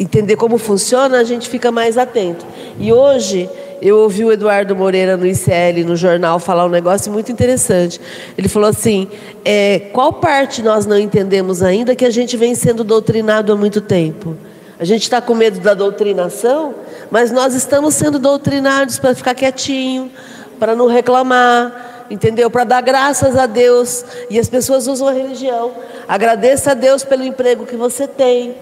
[0.00, 2.46] entender como funciona, a gente fica mais atento.
[2.80, 3.50] E hoje
[3.82, 8.00] eu ouvi o Eduardo Moreira no ICL, no jornal, falar um negócio muito interessante.
[8.38, 9.08] Ele falou assim:
[9.44, 13.80] é, qual parte nós não entendemos ainda que a gente vem sendo doutrinado há muito
[13.80, 14.36] tempo?
[14.78, 16.76] A gente está com medo da doutrinação,
[17.10, 20.12] mas nós estamos sendo doutrinados para ficar quietinho,
[20.60, 22.48] para não reclamar, entendeu?
[22.48, 24.04] Para dar graças a Deus.
[24.30, 25.72] E as pessoas usam a religião.
[26.06, 28.54] Agradeça a Deus pelo emprego que você tem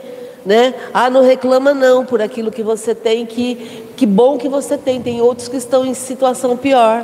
[0.45, 0.75] né?
[0.93, 5.01] Ah, não reclama não por aquilo que você tem, que, que bom que você tem.
[5.01, 7.03] Tem outros que estão em situação pior.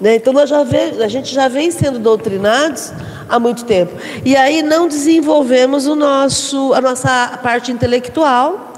[0.00, 0.16] Né?
[0.16, 2.92] Então nós já vê, a gente já vem sendo doutrinados
[3.28, 3.92] há muito tempo.
[4.24, 8.74] E aí não desenvolvemos o nosso, a nossa parte intelectual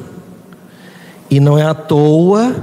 [1.28, 2.54] E não é à toa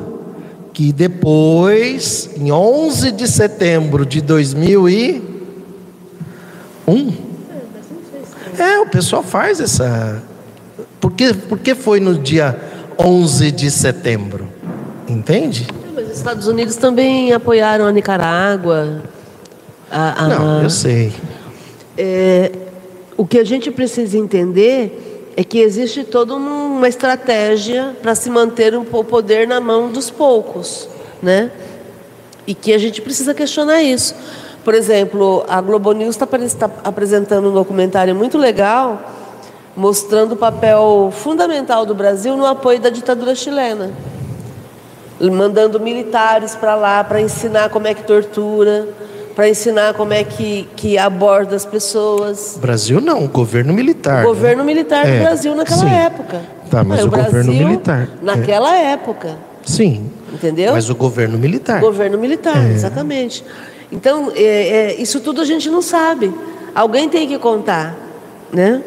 [0.73, 7.13] que depois, em 11 de setembro de 2001,
[8.57, 10.23] é, o pessoal faz essa
[10.99, 12.59] por que, por que foi no dia
[12.97, 14.47] 11 de setembro?
[15.07, 15.67] Entende?
[15.95, 19.01] Mas os Estados Unidos também apoiaram a Nicarágua.
[19.89, 21.13] A, a, Não, eu sei.
[21.97, 22.51] É,
[23.17, 28.75] o que a gente precisa entender é que existe toda uma estratégia para se manter
[28.75, 30.87] o poder na mão dos poucos,
[31.21, 31.49] né?
[32.45, 34.13] E que a gente precisa questionar isso.
[34.65, 39.18] Por exemplo, a Globo News está tá apresentando um documentário muito legal
[39.79, 43.91] mostrando o papel fundamental do Brasil no apoio da ditadura chilena,
[45.21, 48.89] mandando militares para lá para ensinar como é que tortura,
[49.33, 52.59] para ensinar como é que, que aborda as pessoas.
[52.59, 54.25] Brasil não, governo militar.
[54.25, 54.67] O governo né?
[54.67, 55.95] militar do é, Brasil naquela sim.
[55.95, 56.41] época.
[56.69, 58.09] Tá, mas o, o Brasil, governo militar.
[58.21, 58.91] Naquela é.
[58.91, 59.37] época.
[59.63, 60.11] Sim.
[60.33, 60.73] Entendeu?
[60.73, 61.77] Mas o governo militar.
[61.77, 62.73] O governo militar, é.
[62.73, 63.45] exatamente.
[63.89, 66.33] Então, é, é, isso tudo a gente não sabe.
[66.75, 67.95] Alguém tem que contar,
[68.51, 68.83] né?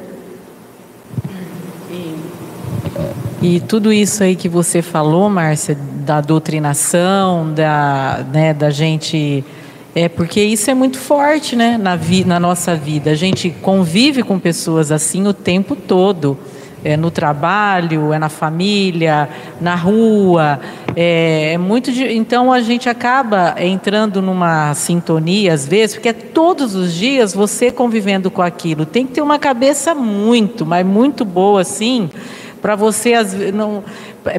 [3.42, 5.76] E tudo isso aí que você falou, Márcia,
[6.06, 9.44] da doutrinação, da, né, da gente.
[9.96, 13.10] É porque isso é muito forte né, na, vi, na nossa vida.
[13.10, 16.38] A gente convive com pessoas assim o tempo todo.
[16.84, 19.28] É no trabalho, é na família,
[19.60, 20.60] na rua.
[20.94, 26.12] É, é muito de, então a gente acaba entrando numa sintonia às vezes, porque é
[26.12, 28.86] todos os dias você convivendo com aquilo.
[28.86, 32.08] Tem que ter uma cabeça muito, mas muito boa assim,
[32.62, 33.82] para você às não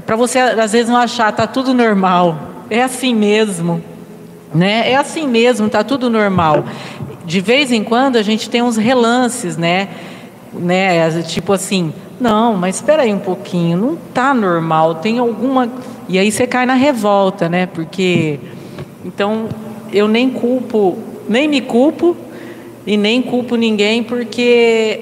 [0.05, 2.39] para você às vezes não achar tá tudo normal.
[2.69, 3.83] É assim mesmo.
[4.55, 4.91] Né?
[4.91, 6.63] É assim mesmo, tá tudo normal.
[7.25, 9.89] De vez em quando a gente tem uns relances, né?
[10.53, 11.21] né?
[11.23, 15.69] Tipo assim, não, mas espera aí um pouquinho, não tá normal, tem alguma
[16.07, 17.65] e aí você cai na revolta, né?
[17.65, 18.39] Porque
[19.03, 19.49] então
[19.91, 20.97] eu nem culpo,
[21.27, 22.15] nem me culpo
[22.85, 25.01] e nem culpo ninguém porque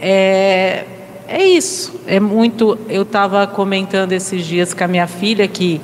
[0.00, 0.84] é,
[1.28, 1.94] é isso.
[2.06, 2.78] É muito.
[2.88, 5.80] Eu estava comentando esses dias com a minha filha que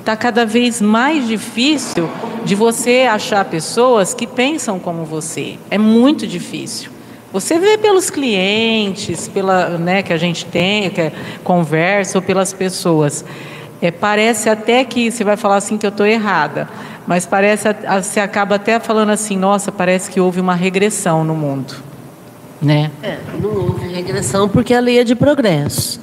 [0.00, 2.10] está cada vez mais difícil
[2.44, 5.56] de você achar pessoas que pensam como você.
[5.70, 6.90] É muito difícil.
[7.32, 11.10] Você vê pelos clientes, pela, né, que a gente tem, que
[11.42, 13.24] conversa, ou pelas pessoas.
[13.80, 16.68] É, parece até que você vai falar assim que eu estou errada,
[17.06, 17.66] mas parece
[18.00, 21.74] você acaba até falando assim, nossa, parece que houve uma regressão no mundo,
[22.62, 22.90] né?
[23.02, 26.00] É, não houve regressão porque a lei é de progresso,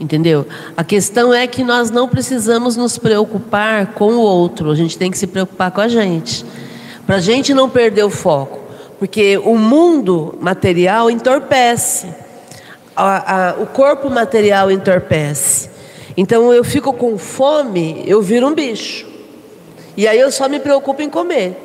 [0.00, 0.46] entendeu?
[0.76, 5.10] A questão é que nós não precisamos nos preocupar com o outro, a gente tem
[5.10, 6.44] que se preocupar com a gente,
[7.06, 8.60] para a gente não perder o foco,
[8.98, 12.08] porque o mundo material entorpece,
[12.96, 15.70] a, a, o corpo material entorpece.
[16.16, 19.06] Então eu fico com fome, eu viro um bicho.
[19.96, 21.56] E aí eu só me preocupo em comer.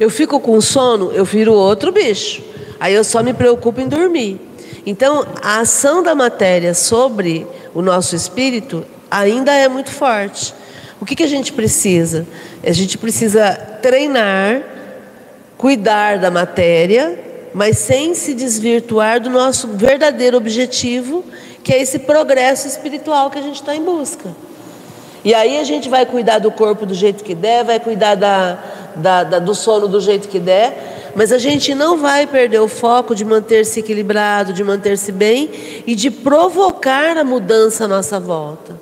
[0.00, 2.42] Eu fico com sono, eu viro outro bicho.
[2.82, 4.40] Aí eu só me preocupo em dormir.
[4.84, 10.52] Então a ação da matéria sobre o nosso espírito ainda é muito forte.
[11.00, 12.26] O que, que a gente precisa?
[12.60, 14.62] A gente precisa treinar,
[15.56, 17.16] cuidar da matéria,
[17.54, 21.24] mas sem se desvirtuar do nosso verdadeiro objetivo,
[21.62, 24.28] que é esse progresso espiritual que a gente está em busca.
[25.24, 28.58] E aí a gente vai cuidar do corpo do jeito que der, vai cuidar da,
[28.96, 32.68] da, da, do sono do jeito que der, mas a gente não vai perder o
[32.68, 35.48] foco de manter-se equilibrado, de manter-se bem
[35.86, 38.80] e de provocar a mudança à nossa volta.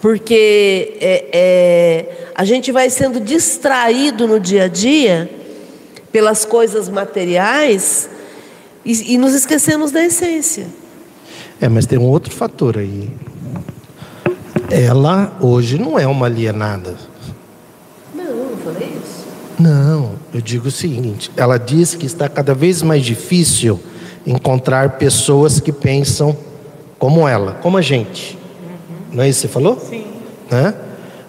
[0.00, 5.30] Porque é, é, a gente vai sendo distraído no dia a dia
[6.10, 8.08] pelas coisas materiais
[8.84, 10.66] e, e nos esquecemos da essência.
[11.60, 13.10] É, mas tem um outro fator aí.
[14.70, 16.94] Ela hoje não é uma alienada.
[18.14, 19.26] Não, não falei isso.
[19.58, 23.80] Não, eu digo o seguinte: ela diz que está cada vez mais difícil
[24.26, 26.36] encontrar pessoas que pensam
[26.98, 28.36] como ela, como a gente.
[28.36, 29.16] Uhum.
[29.16, 29.80] Não é isso que você falou?
[29.80, 30.06] Sim.
[30.50, 30.74] Né?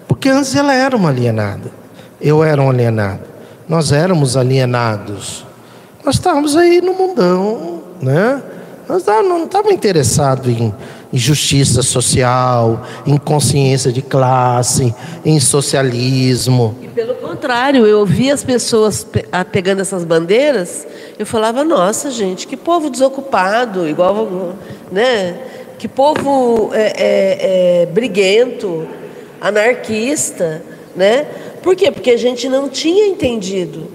[0.08, 1.72] Porque antes ela era uma alienada.
[2.20, 3.22] Eu era um alienado.
[3.68, 5.46] Nós éramos alienados.
[6.04, 8.42] Nós estávamos aí no mundão, né?
[8.88, 10.74] Nós não estávamos interessados em,
[11.12, 14.94] em justiça social, em consciência de classe,
[15.26, 16.76] em socialismo.
[16.82, 19.06] E pelo contrário, eu via as pessoas
[19.52, 20.88] pegando essas bandeiras,
[21.18, 24.56] eu falava, nossa gente, que povo desocupado, igual,
[24.92, 25.38] né?
[25.80, 28.88] Que povo é, é, é, briguento,
[29.42, 30.62] anarquista,
[30.96, 31.26] né?
[31.64, 31.92] Por quê?
[31.92, 33.88] Porque a gente não tinha entendido,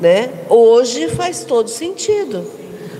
[0.00, 0.28] né?
[0.48, 2.44] Hoje faz todo sentido.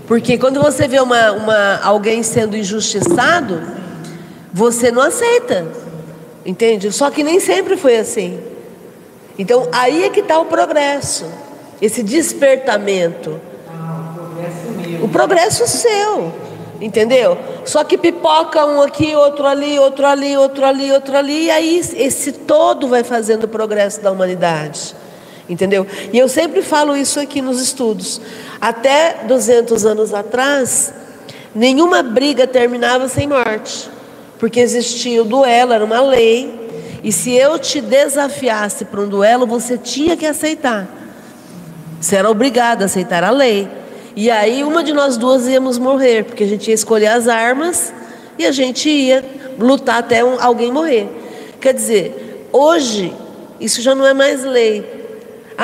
[0.07, 3.63] Porque quando você vê uma, uma, alguém sendo injustiçado,
[4.53, 5.67] você não aceita.
[6.45, 6.91] Entende?
[6.91, 8.41] Só que nem sempre foi assim.
[9.39, 11.25] Então aí é que está o progresso,
[11.81, 13.41] esse despertamento.
[15.03, 16.33] o progresso seu,
[16.81, 17.39] entendeu?
[17.65, 21.79] Só que pipoca um aqui, outro ali, outro ali, outro ali, outro ali, e aí
[21.79, 24.95] esse todo vai fazendo o progresso da humanidade.
[25.53, 25.87] Entendeu?
[26.11, 28.23] E eu sempre falo isso aqui nos estudos.
[28.59, 30.95] Até 200 anos atrás,
[31.55, 33.91] nenhuma briga terminava sem morte,
[34.39, 36.71] porque existia o duelo, era uma lei.
[37.05, 40.89] E se eu te desafiasse para um duelo, você tinha que aceitar.
[42.01, 43.69] Você era obrigado a aceitar a lei.
[44.17, 47.93] E aí uma de nós duas íamos morrer, porque a gente ia escolher as armas
[48.39, 49.23] e a gente ia
[49.59, 51.09] lutar até um, alguém morrer.
[51.61, 53.13] Quer dizer, hoje
[53.61, 55.02] isso já não é mais lei.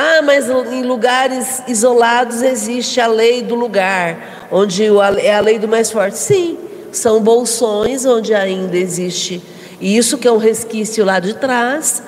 [0.01, 4.85] Ah, mas em lugares isolados existe a lei do lugar, onde
[5.21, 6.17] é a lei do mais forte.
[6.17, 6.57] Sim,
[6.93, 9.43] são bolsões onde ainda existe
[9.81, 12.01] isso, que é um resquício lá de trás.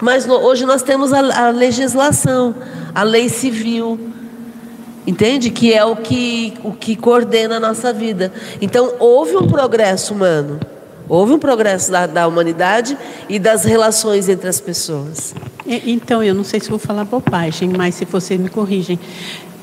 [0.00, 2.56] Mas hoje nós temos a, a legislação,
[2.92, 4.00] a lei civil,
[5.06, 5.48] entende?
[5.50, 8.32] Que é o que, o que coordena a nossa vida.
[8.60, 10.58] Então, houve um progresso humano.
[11.08, 12.96] Houve um progresso da, da humanidade
[13.28, 15.34] e das relações entre as pessoas.
[15.66, 18.98] Então, eu não sei se vou falar bobagem, mas se vocês me corrigem.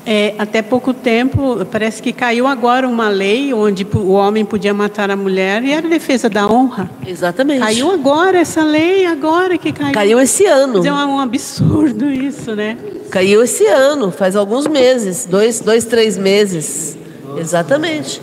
[0.06, 5.10] É, até pouco tempo, parece que caiu agora uma lei onde o homem podia matar
[5.10, 6.90] a mulher e era defesa da honra.
[7.06, 7.60] Exatamente.
[7.60, 9.92] Caiu agora essa lei, agora que caiu.
[9.92, 10.84] Caiu esse ano.
[10.84, 12.78] É um absurdo isso, né?
[13.10, 16.96] Caiu esse ano, faz alguns meses, dois, dois três meses.
[17.36, 18.22] Exatamente.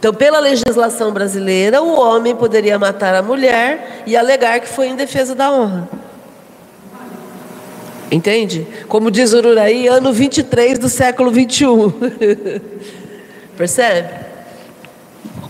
[0.00, 4.96] Então, pela legislação brasileira, o homem poderia matar a mulher e alegar que foi em
[4.96, 5.86] defesa da honra.
[8.10, 8.66] Entende?
[8.88, 11.92] Como diz Ururaí, ano 23 do século 21.
[13.58, 14.08] Percebe?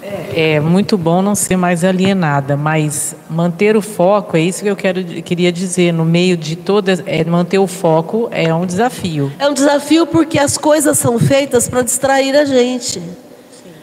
[0.03, 4.69] É, é muito bom não ser mais alienada, mas manter o foco, é isso que
[4.69, 9.31] eu quero, queria dizer, no meio de todas, é, manter o foco é um desafio.
[9.39, 13.01] É um desafio porque as coisas são feitas para distrair a gente.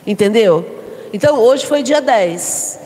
[0.07, 0.65] Entendeu?
[1.11, 2.79] Então, hoje foi dia 10.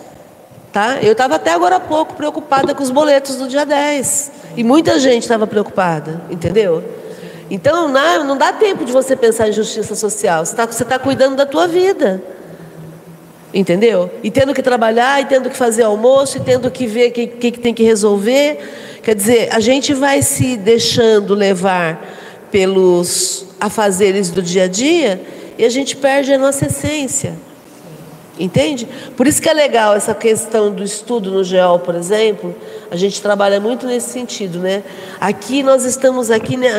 [0.74, 0.98] Tá?
[1.04, 4.32] Eu estava até agora há pouco preocupada com os boletos do dia 10.
[4.58, 6.84] E muita gente estava preocupada, entendeu?
[7.50, 10.44] Então, não, não dá tempo de você pensar em justiça social.
[10.44, 12.24] Você está você tá cuidando da tua vida.
[13.54, 14.10] Entendeu?
[14.24, 17.28] E tendo que trabalhar, e tendo que fazer almoço, e tendo que ver o que,
[17.28, 19.00] que, que tem que resolver.
[19.04, 22.02] Quer dizer, a gente vai se deixando levar
[22.50, 25.22] pelos afazeres do dia a dia
[25.58, 27.36] e a gente perde a nossa essência.
[28.40, 28.88] Entende?
[29.16, 32.56] Por isso que é legal essa questão do estudo no GEOL, por exemplo.
[32.90, 34.84] A gente trabalha muito nesse sentido, né?
[35.20, 36.70] Aqui nós estamos aqui, né,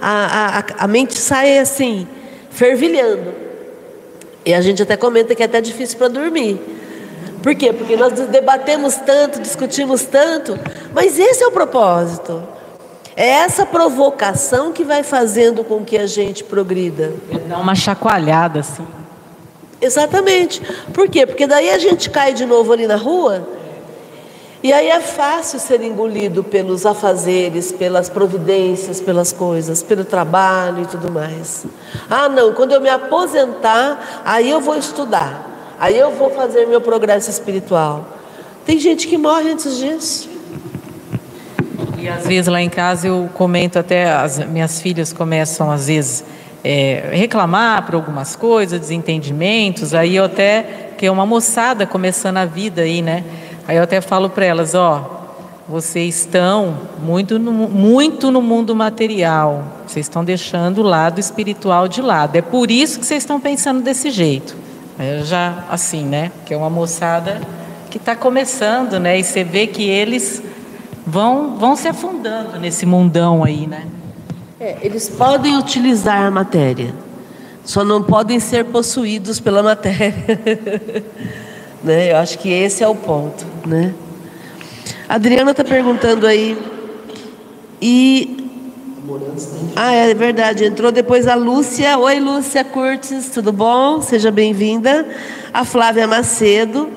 [0.00, 2.06] a, a, a mente sai assim,
[2.50, 3.34] fervilhando.
[4.44, 6.60] E a gente até comenta que é até difícil para dormir.
[7.42, 7.72] Por quê?
[7.72, 10.58] Porque nós debatemos tanto, discutimos tanto,
[10.94, 12.42] mas esse é o propósito.
[13.16, 17.12] É essa provocação que vai fazendo com que a gente progrida.
[17.48, 18.86] Dá uma chacoalhada assim.
[19.80, 20.62] Exatamente.
[20.92, 21.26] Por quê?
[21.26, 23.46] Porque daí a gente cai de novo ali na rua
[24.62, 30.86] e aí é fácil ser engolido pelos afazeres, pelas providências, pelas coisas, pelo trabalho e
[30.86, 31.66] tudo mais.
[32.08, 36.80] Ah, não, quando eu me aposentar, aí eu vou estudar, aí eu vou fazer meu
[36.80, 38.06] progresso espiritual.
[38.64, 40.30] Tem gente que morre antes disso.
[42.02, 46.24] E às vezes lá em casa eu comento até, as minhas filhas começam às vezes
[46.64, 52.44] é, reclamar por algumas coisas, desentendimentos, aí eu até, que é uma moçada começando a
[52.44, 53.22] vida aí, né?
[53.68, 55.28] Aí eu até falo para elas, ó,
[55.68, 62.02] vocês estão muito no, muito no mundo material, vocês estão deixando o lado espiritual de
[62.02, 62.34] lado.
[62.34, 64.56] É por isso que vocês estão pensando desse jeito.
[64.98, 66.32] Eu já assim, né?
[66.44, 67.40] Que é uma moçada
[67.90, 69.20] que está começando, né?
[69.20, 70.42] E você vê que eles
[71.06, 73.86] vão vão se afundando nesse mundão aí, né?
[74.58, 76.94] É, eles podem utilizar a matéria,
[77.64, 80.14] só não podem ser possuídos pela matéria.
[81.82, 82.12] né?
[82.12, 83.44] Eu acho que esse é o ponto.
[83.66, 83.92] Né?
[85.08, 86.56] A Adriana está perguntando aí.
[87.80, 88.38] E.
[89.74, 90.64] Ah, é verdade.
[90.64, 91.98] Entrou depois a Lúcia.
[91.98, 94.00] Oi, Lúcia Curtis, tudo bom?
[94.00, 95.06] Seja bem-vinda.
[95.52, 96.88] A Flávia Macedo.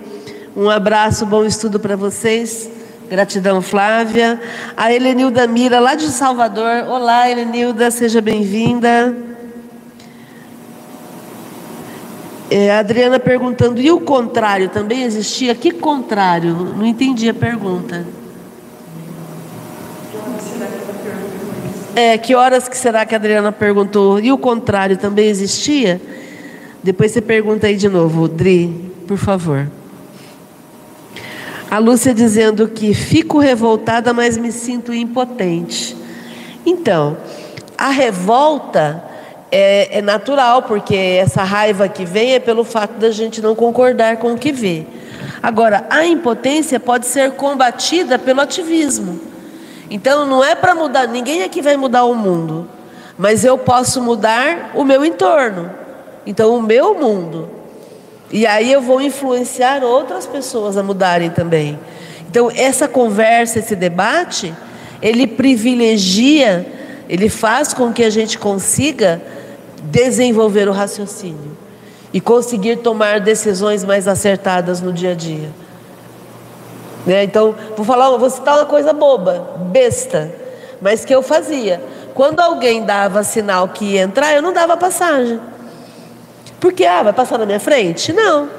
[0.56, 2.70] Um abraço, bom estudo para vocês.
[3.10, 4.40] Gratidão, Flávia.
[4.76, 6.86] A Helenilda Mira, lá de Salvador.
[6.88, 9.16] Olá, Helenilda, seja bem-vinda.
[12.50, 15.54] É, a Adriana perguntando, e o contrário também existia?
[15.56, 16.54] Que contrário?
[16.54, 18.06] Não entendi a pergunta.
[21.96, 24.20] É, que horas que será que a Adriana perguntou?
[24.20, 26.02] E o contrário também existia?
[26.84, 29.68] Depois você pergunta aí de novo, Dri, por favor.
[31.76, 35.94] A Lúcia dizendo que fico revoltada, mas me sinto impotente.
[36.66, 37.18] Então,
[37.78, 39.04] a revolta
[39.52, 44.16] é, é, natural, porque essa raiva que vem é pelo fato da gente não concordar
[44.16, 44.88] com o que vê.
[45.44, 49.20] Agora, a impotência pode ser combatida pelo ativismo.
[49.90, 52.70] Então, não é para mudar, ninguém aqui vai mudar o mundo,
[53.18, 55.70] mas eu posso mudar o meu entorno.
[56.26, 57.65] Então, o meu mundo.
[58.32, 61.80] E aí eu vou influenciar outras pessoas a mudarem também.
[62.30, 64.54] Então, essa conversa, esse debate,
[65.02, 66.66] ele privilegia,
[67.08, 69.22] ele faz com que a gente consiga
[69.84, 71.56] desenvolver o raciocínio
[72.12, 75.50] e conseguir tomar decisões mais acertadas no dia a dia.
[77.06, 77.24] Né?
[77.24, 80.34] Então, vou falar, vou citar uma coisa boba, besta,
[80.82, 81.82] mas que eu fazia.
[82.14, 85.40] Quando alguém dava sinal que ia entrar, eu não dava passagem.
[86.60, 88.14] Porque, ah, vai passar na minha frente?
[88.14, 88.50] Não.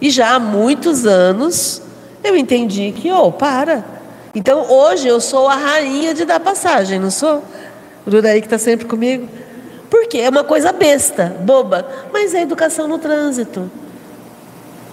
[0.00, 1.82] E já há muitos anos
[2.24, 3.84] eu entendi que, oh, para.
[4.34, 7.42] Então hoje eu sou a rainha de dar passagem, não sou?
[8.06, 9.28] O Duraí que está sempre comigo.
[9.90, 13.70] Porque é uma coisa besta, boba, mas é educação no trânsito.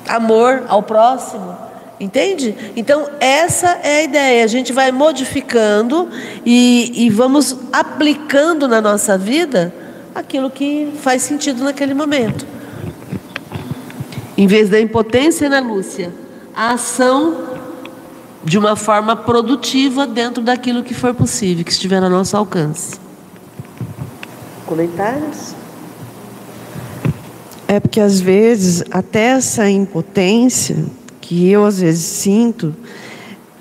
[0.07, 1.57] Amor ao próximo.
[1.99, 2.55] Entende?
[2.75, 4.43] Então, essa é a ideia.
[4.43, 6.09] A gente vai modificando
[6.45, 9.73] e, e vamos aplicando na nossa vida
[10.19, 12.45] aquilo que faz sentido naquele momento.
[14.37, 16.13] Em vez da impotência, né, Lúcia?
[16.55, 17.49] A ação
[18.43, 22.97] de uma forma produtiva dentro daquilo que for possível, que estiver ao nosso alcance.
[24.65, 25.53] Comentários?
[27.67, 30.85] É porque às vezes até essa impotência
[31.19, 32.73] que eu às vezes sinto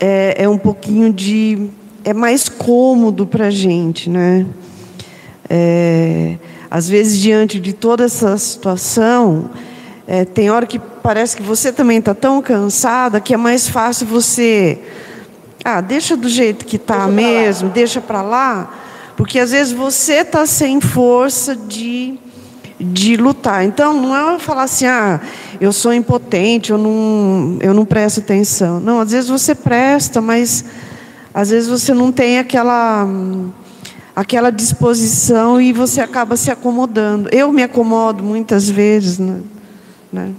[0.00, 1.68] é, é um pouquinho de
[2.04, 4.46] é mais cômodo para a gente, né?
[5.50, 6.36] É,
[6.70, 9.50] às vezes diante de toda essa situação
[10.10, 14.06] é, tem hora que parece que você também está tão cansada que é mais fácil
[14.06, 14.78] você.
[15.62, 18.72] Ah, deixa do jeito que está mesmo, deixa para lá,
[19.18, 22.18] porque às vezes você está sem força de,
[22.80, 23.66] de lutar.
[23.66, 25.20] Então, não é falar assim, ah,
[25.60, 28.80] eu sou impotente, eu não, eu não presto atenção.
[28.80, 30.64] Não, às vezes você presta, mas
[31.34, 33.06] às vezes você não tem aquela
[34.18, 37.28] aquela disposição e você acaba se acomodando.
[37.30, 39.40] Eu me acomodo muitas vezes, né?
[40.12, 40.34] Né?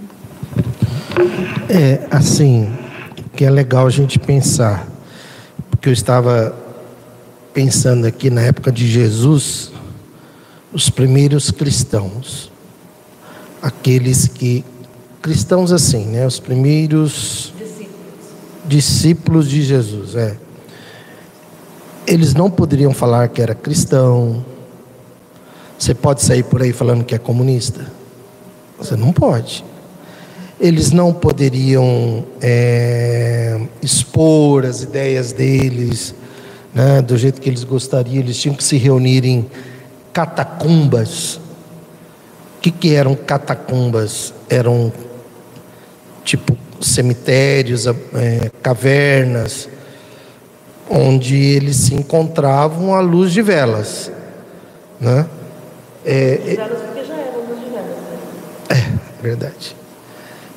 [1.66, 2.70] É, assim,
[3.34, 4.86] que é legal a gente pensar,
[5.70, 6.54] porque eu estava
[7.54, 9.72] pensando aqui na época de Jesus,
[10.74, 12.52] os primeiros cristãos,
[13.62, 14.62] aqueles que,
[15.22, 17.88] cristãos assim, né, os primeiros discípulos,
[18.68, 20.36] discípulos de Jesus, é.
[22.06, 24.44] Eles não poderiam falar que era cristão.
[25.78, 27.86] Você pode sair por aí falando que é comunista?
[28.78, 29.64] Você não pode.
[30.58, 36.14] Eles não poderiam é, expor as ideias deles
[36.74, 39.46] né, do jeito que eles gostariam, eles tinham que se reunir em
[40.12, 41.36] catacumbas.
[42.56, 44.34] O que, que eram catacumbas?
[44.48, 44.92] Eram
[46.24, 49.68] tipo cemitérios, é, cavernas,
[50.90, 54.10] onde eles se encontravam à luz de velas.
[55.00, 55.24] Né?
[56.04, 56.40] É,
[59.22, 59.76] verdade.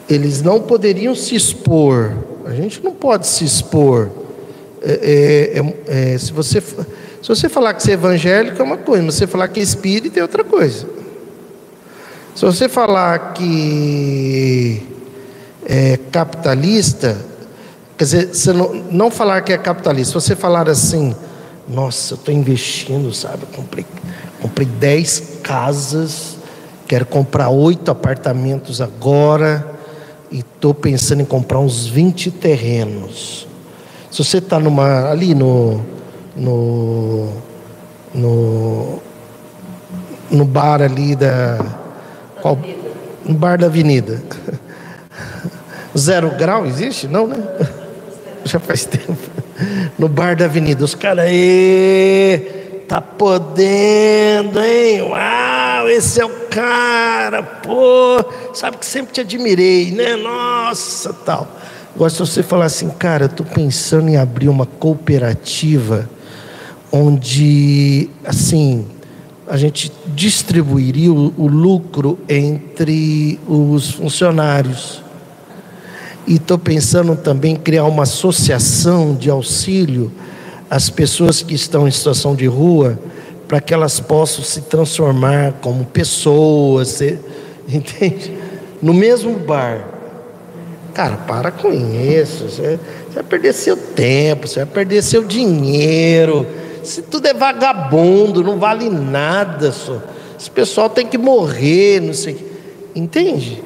[0.09, 2.17] Eles não poderiam se expor.
[2.45, 4.09] A gente não pode se expor.
[4.81, 8.77] É, é, é, é se, você, se você falar que você é evangélico é uma
[8.77, 10.87] coisa, mas você falar que é espírita é outra coisa.
[12.35, 14.81] Se você falar que
[15.65, 17.15] é capitalista,
[18.05, 21.15] quer dizer, você não, não falar que é capitalista, se você falar assim,
[21.67, 23.43] nossa, eu estou investindo, sabe?
[23.43, 23.85] Eu comprei,
[24.41, 26.37] comprei 10 casas
[26.93, 29.65] Quero comprar oito apartamentos agora
[30.29, 33.47] e estou pensando em comprar uns 20 terrenos.
[34.11, 35.81] Se você está numa ali no
[36.35, 37.29] no
[38.13, 38.99] no
[40.29, 41.65] no bar ali da
[42.41, 42.59] qual,
[43.25, 44.21] no bar da Avenida.
[45.97, 47.07] Zero grau existe?
[47.07, 47.37] Não, né?
[48.45, 49.17] Já faz tempo.
[49.97, 51.25] No bar da Avenida, os caras,
[52.87, 55.01] tá podendo, hein?
[55.01, 58.23] Uau, esse é o cara, pô,
[58.53, 60.15] sabe que sempre te admirei, né?
[60.15, 61.47] Nossa, tal.
[61.95, 66.09] Gosto de você falar assim, cara, eu tô pensando em abrir uma cooperativa
[66.91, 68.85] onde, assim,
[69.47, 75.02] a gente distribuiria o, o lucro entre os funcionários.
[76.25, 80.11] E estou pensando também em criar uma associação de auxílio
[80.69, 82.97] às pessoas que estão em situação de rua
[83.47, 87.01] para que elas possam se transformar como pessoas,
[87.67, 88.35] entende?
[88.81, 89.89] No mesmo bar.
[90.93, 92.45] Cara, para com isso.
[92.45, 92.79] Você
[93.13, 96.45] vai perder seu tempo, você vai perder seu dinheiro.
[96.83, 99.71] Se tudo é vagabundo, não vale nada.
[99.71, 100.01] Só.
[100.39, 102.53] Esse pessoal tem que morrer, não sei.
[102.95, 103.63] Entende?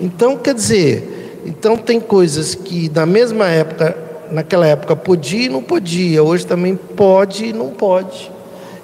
[0.00, 1.15] Então, quer dizer,
[1.46, 3.96] então tem coisas que na mesma época,
[4.30, 8.30] naquela época podia e não podia, hoje também pode e não pode.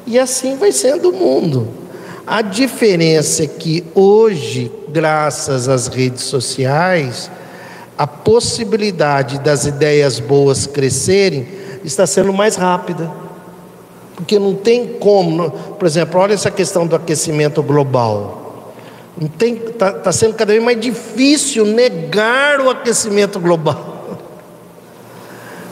[0.06, 1.68] E assim vai sendo o mundo.
[2.26, 7.30] A diferença é que hoje, graças às redes sociais,
[7.98, 11.46] a possibilidade das ideias boas crescerem
[11.84, 13.10] está sendo mais rápida.
[14.14, 18.41] Porque não tem como, por exemplo, olha essa questão do aquecimento global.
[19.20, 24.18] Está tá sendo cada vez mais difícil negar o aquecimento global.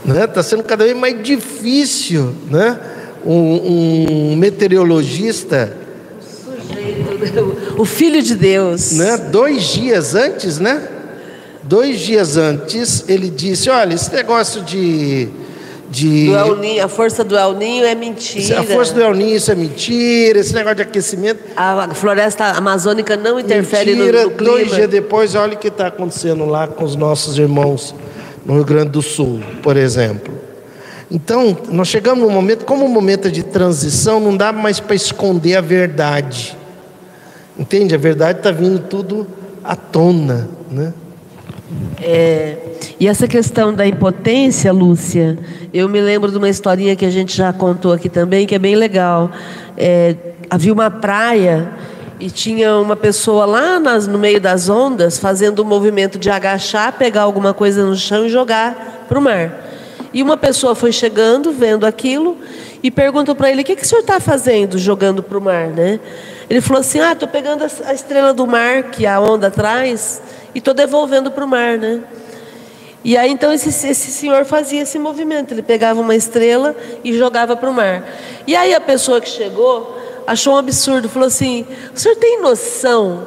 [0.05, 0.27] Está né?
[0.27, 2.79] Tá sendo cada vez mais difícil, né?
[3.25, 5.77] um, um meteorologista.
[7.77, 8.93] O filho de Deus.
[8.93, 9.17] Né?
[9.17, 10.89] Dois dias antes, né?
[11.63, 15.29] Dois dias antes, ele disse: Olha, esse negócio de.
[15.91, 18.61] De do El Ninho, a força do El Ninho é mentira.
[18.61, 21.43] A força do El Ninho isso é mentira, esse negócio de aquecimento.
[21.57, 24.53] A floresta amazônica não interfere mentira, no, no clima.
[24.53, 27.93] Dois dias depois, olha o que está acontecendo lá com os nossos irmãos
[28.47, 30.33] no Rio Grande do Sul, por exemplo.
[31.11, 35.57] Então, nós chegamos num momento, como um momento de transição, não dá mais para esconder
[35.57, 36.57] a verdade.
[37.59, 37.97] Entende?
[37.97, 39.27] A verdade está vindo tudo
[39.65, 40.95] à tona, né?
[42.01, 42.57] É,
[42.99, 45.39] e essa questão da impotência, Lúcia,
[45.73, 48.59] eu me lembro de uma historinha que a gente já contou aqui também, que é
[48.59, 49.31] bem legal.
[49.77, 50.17] É,
[50.49, 51.71] havia uma praia
[52.19, 56.29] e tinha uma pessoa lá nas, no meio das ondas fazendo o um movimento de
[56.29, 59.69] agachar, pegar alguma coisa no chão e jogar para o mar.
[60.13, 62.37] E uma pessoa foi chegando, vendo aquilo,
[62.83, 65.69] e perguntou para ele: O que, que o senhor está fazendo jogando para o mar?
[65.69, 66.01] Né?
[66.49, 70.21] Ele falou assim: Ah, estou pegando a estrela do mar que a onda traz
[70.55, 71.79] e estou devolvendo para o mar.
[71.79, 72.03] Né?
[73.05, 77.57] E aí então esse, esse senhor fazia esse movimento: ele pegava uma estrela e jogava
[77.57, 78.05] para o mar.
[78.47, 83.27] E aí a pessoa que chegou achou um absurdo, falou assim: O senhor tem noção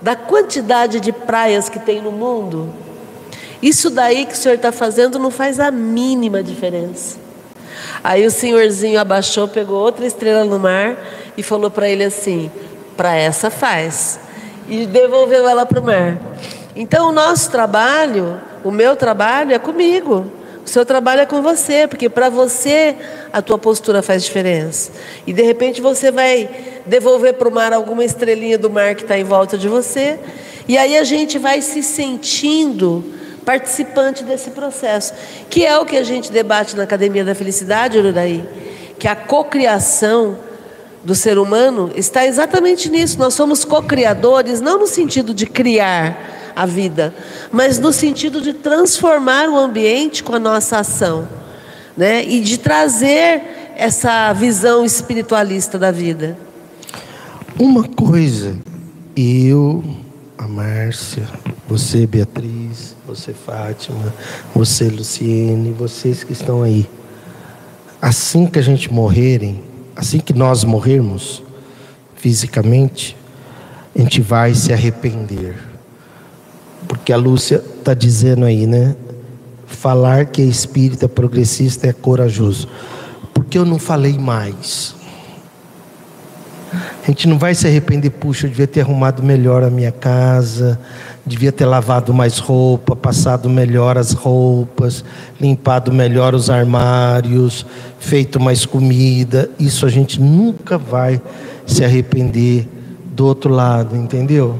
[0.00, 2.72] da quantidade de praias que tem no mundo?
[3.62, 7.16] Isso daí que o senhor está fazendo não faz a mínima diferença.
[8.02, 10.98] Aí o senhorzinho abaixou, pegou outra estrela no mar
[11.36, 12.50] e falou para ele assim:
[12.96, 14.20] para essa faz.
[14.68, 16.18] E devolveu ela para o mar.
[16.76, 20.30] Então o nosso trabalho, o meu trabalho é comigo.
[20.64, 22.96] O seu trabalho é com você, porque para você
[23.32, 24.90] a tua postura faz diferença.
[25.26, 26.48] E de repente você vai
[26.86, 30.18] devolver para o mar alguma estrelinha do mar que está em volta de você.
[30.66, 33.04] E aí a gente vai se sentindo
[33.44, 35.12] participante desse processo,
[35.50, 38.42] que é o que a gente debate na Academia da Felicidade, Ururaí,
[38.98, 40.38] que a cocriação
[41.04, 43.18] do ser humano está exatamente nisso.
[43.18, 47.14] Nós somos co-criadores, não no sentido de criar a vida,
[47.50, 51.28] mas no sentido de transformar o ambiente com a nossa ação,
[51.96, 52.24] né?
[52.24, 56.36] E de trazer essa visão espiritualista da vida.
[57.58, 58.56] Uma coisa,
[59.16, 59.82] eu,
[60.36, 61.28] a Márcia,
[61.68, 64.12] você, Beatriz, você, Fátima,
[64.54, 66.88] você, Luciene, vocês que estão aí.
[68.00, 69.62] Assim que a gente morrerem,
[69.96, 71.42] assim que nós morrermos
[72.16, 73.16] fisicamente,
[73.94, 75.73] a gente vai se arrepender.
[76.88, 78.94] Porque a Lúcia está dizendo aí, né?
[79.66, 82.68] Falar que é espírita progressista é corajoso.
[83.32, 84.94] Porque eu não falei mais.
[87.02, 90.80] A gente não vai se arrepender, puxa, eu devia ter arrumado melhor a minha casa,
[91.24, 95.04] devia ter lavado mais roupa, passado melhor as roupas,
[95.40, 97.66] limpado melhor os armários,
[97.98, 99.50] feito mais comida.
[99.58, 101.20] Isso a gente nunca vai
[101.66, 102.66] se arrepender
[103.14, 104.58] do outro lado, entendeu?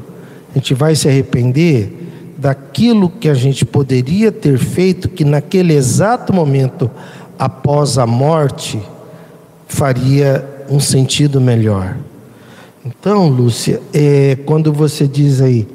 [0.51, 2.04] A gente vai se arrepender
[2.37, 6.89] daquilo que a gente poderia ter feito, que naquele exato momento
[7.37, 8.81] após a morte
[9.67, 11.97] faria um sentido melhor.
[12.85, 15.67] Então, Lúcia, é, quando você diz aí,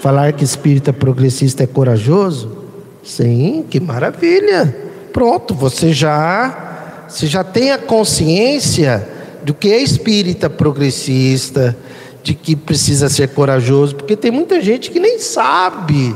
[0.00, 2.56] falar que espírita progressista é corajoso,
[3.02, 4.74] sim, que maravilha.
[5.12, 9.08] Pronto, você já, você já tem a consciência
[9.42, 11.76] do que é espírita progressista,
[12.22, 16.14] de que precisa ser corajoso, porque tem muita gente que nem sabe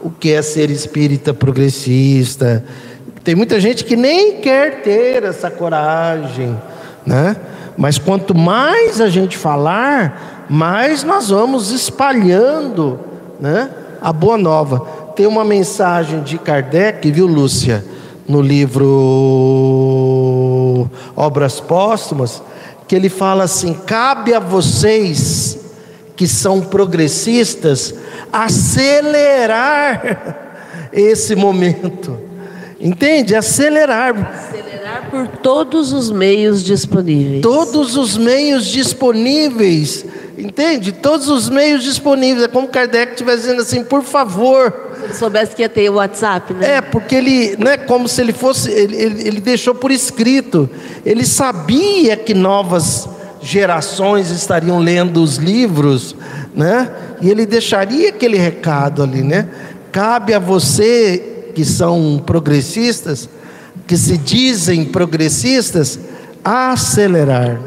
[0.00, 2.64] o que é ser espírita progressista.
[3.22, 6.56] Tem muita gente que nem quer ter essa coragem,
[7.04, 7.36] né?
[7.76, 12.98] Mas quanto mais a gente falar, mais nós vamos espalhando
[13.38, 13.70] né,
[14.00, 14.80] a boa nova.
[15.14, 17.84] Tem uma mensagem de Kardec, viu, Lúcia,
[18.28, 18.86] no livro
[21.14, 22.42] Obras Póstumas,
[22.86, 25.58] que ele fala assim: cabe a vocês
[26.14, 27.94] que são progressistas
[28.32, 30.00] acelerar
[30.92, 32.18] esse momento.
[32.80, 33.34] Entende?
[33.34, 34.34] Acelerar.
[34.34, 37.42] Acelerar por todos os meios disponíveis.
[37.42, 40.04] Todos os meios disponíveis.
[40.36, 40.92] Entende?
[40.92, 42.44] Todos os meios disponíveis.
[42.44, 44.85] É como Kardec estivesse dizendo assim, por favor.
[44.98, 46.76] Se ele soubesse que ia ter o WhatsApp, né?
[46.76, 50.68] É, porque ele, não é como se ele fosse, ele, ele, ele deixou por escrito.
[51.04, 53.08] Ele sabia que novas
[53.40, 56.16] gerações estariam lendo os livros,
[56.54, 56.90] né?
[57.20, 59.48] E ele deixaria aquele recado ali, né?
[59.92, 63.28] Cabe a você que são progressistas,
[63.86, 65.98] que se dizem progressistas,
[66.44, 67.58] acelerar.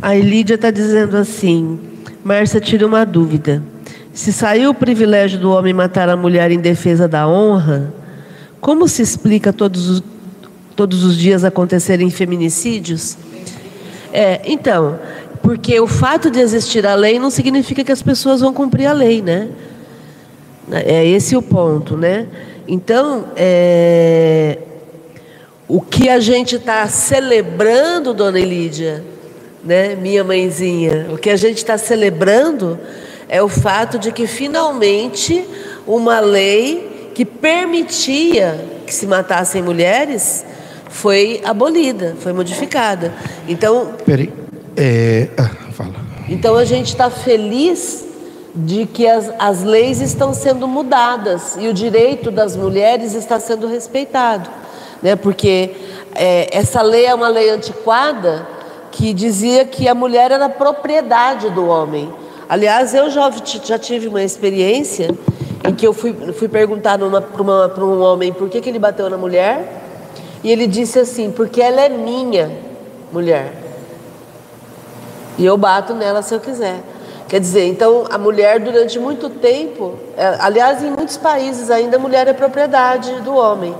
[0.00, 1.78] A Elídia está dizendo assim:
[2.24, 3.62] Márcia, tira uma dúvida.
[4.14, 7.92] Se saiu o privilégio do homem matar a mulher em defesa da honra,
[8.60, 10.02] como se explica todos os,
[10.76, 13.18] todos os dias acontecerem feminicídios?
[14.12, 15.00] É, então,
[15.42, 18.92] porque o fato de existir a lei não significa que as pessoas vão cumprir a
[18.92, 19.48] lei, né?
[20.70, 22.28] É esse o ponto, né?
[22.68, 24.58] Então, é,
[25.66, 29.04] o que a gente está celebrando, dona Elídia,
[29.64, 32.78] né, minha mãezinha, o que a gente está celebrando
[33.28, 35.46] é o fato de que finalmente
[35.86, 40.44] uma lei que permitia que se matassem mulheres
[40.88, 43.12] foi abolida, foi modificada.
[43.48, 43.94] Então.
[44.04, 44.32] Peraí.
[44.76, 45.28] É...
[45.36, 45.94] Ah, fala.
[46.28, 48.04] Então a gente está feliz
[48.54, 53.66] de que as, as leis estão sendo mudadas e o direito das mulheres está sendo
[53.66, 54.48] respeitado,
[55.02, 55.16] né?
[55.16, 55.72] Porque
[56.14, 58.46] é, essa lei é uma lei antiquada
[58.92, 62.12] que dizia que a mulher era propriedade do homem.
[62.48, 63.30] Aliás, eu já,
[63.64, 65.08] já tive uma experiência
[65.64, 69.16] em que eu fui, fui perguntar para um homem por que, que ele bateu na
[69.16, 69.82] mulher
[70.42, 72.50] e ele disse assim: porque ela é minha
[73.10, 73.52] mulher.
[75.38, 76.80] E eu bato nela se eu quiser.
[77.26, 81.98] Quer dizer, então a mulher durante muito tempo, é, aliás, em muitos países ainda a
[81.98, 83.74] mulher é propriedade do homem,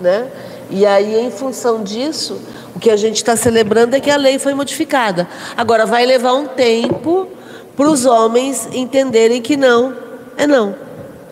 [0.00, 0.28] né?
[0.70, 2.40] E aí, em função disso,
[2.74, 5.26] o que a gente está celebrando é que a lei foi modificada.
[5.56, 7.28] Agora, vai levar um tempo
[7.76, 10.04] para os homens entenderem que não
[10.36, 10.74] é não.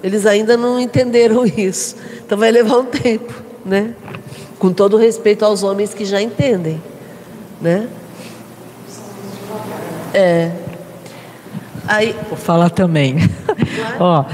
[0.03, 1.97] Eles ainda não entenderam isso.
[2.25, 3.33] Então, vai levar um tempo,
[3.65, 3.95] né?
[4.59, 6.81] Com todo respeito aos homens que já entendem,
[7.61, 7.89] né?
[10.15, 10.51] É.
[11.87, 12.15] Aí...
[12.29, 13.17] Vou falar também.
[13.99, 14.25] Ó,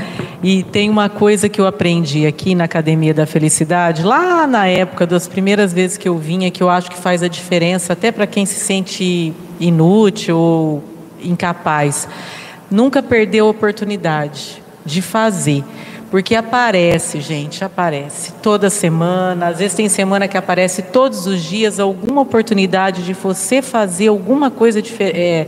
[0.42, 5.06] e tem uma coisa que eu aprendi aqui na Academia da Felicidade, lá na época
[5.06, 8.26] das primeiras vezes que eu vinha, que eu acho que faz a diferença até para
[8.26, 10.84] quem se sente inútil ou
[11.23, 12.09] incapaz.
[12.71, 15.64] Nunca perdeu a oportunidade de fazer.
[16.11, 21.79] Porque aparece, gente, aparece toda semana, às vezes tem semana que aparece todos os dias
[21.79, 25.19] alguma oportunidade de você fazer alguma coisa diferente.
[25.19, 25.47] É,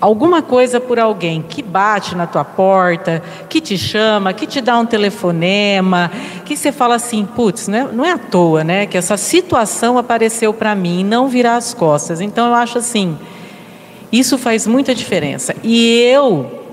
[0.00, 4.78] alguma coisa por alguém que bate na tua porta, que te chama, que te dá
[4.78, 6.10] um telefonema,
[6.44, 8.86] que você fala assim, putz, não é, não é à toa, né?
[8.86, 12.20] Que essa situação apareceu para mim, não virar as costas.
[12.20, 13.16] Então eu acho assim,
[14.18, 15.54] isso faz muita diferença.
[15.62, 16.64] E eu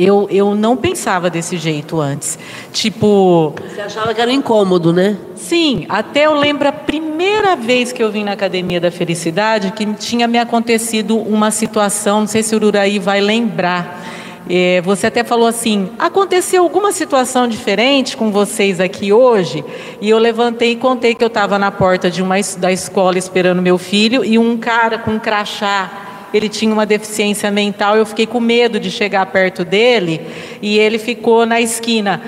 [0.00, 2.38] eu, eu não pensava desse jeito antes.
[2.72, 3.54] Tipo.
[3.68, 5.18] Você achava que era incômodo, né?
[5.36, 9.84] Sim, até eu lembro a primeira vez que eu vim na Academia da Felicidade que
[9.94, 14.00] tinha me acontecido uma situação, não sei se o Ururaí vai lembrar.
[14.48, 19.62] É, você até falou assim: aconteceu alguma situação diferente com vocês aqui hoje?
[20.00, 23.60] E eu levantei e contei que eu estava na porta de uma da escola esperando
[23.60, 28.26] meu filho e um cara com um crachá ele tinha uma deficiência mental, eu fiquei
[28.26, 30.20] com medo de chegar perto dele
[30.62, 32.22] e ele ficou na esquina.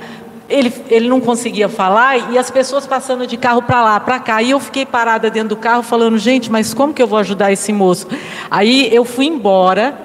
[0.48, 4.42] Ele, ele não conseguia falar e as pessoas passando de carro para lá, para cá.
[4.42, 7.52] E eu fiquei parada dentro do carro falando, gente, mas como que eu vou ajudar
[7.52, 8.06] esse moço?
[8.50, 9.96] Aí eu fui embora,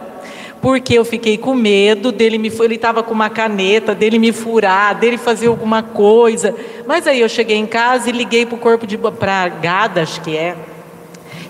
[0.62, 4.96] porque eu fiquei com medo dele me ele estava com uma caneta, dele me furar,
[4.96, 6.56] dele fazer alguma coisa.
[6.86, 10.22] Mas aí eu cheguei em casa e liguei para o corpo de para Gada, acho
[10.22, 10.56] que é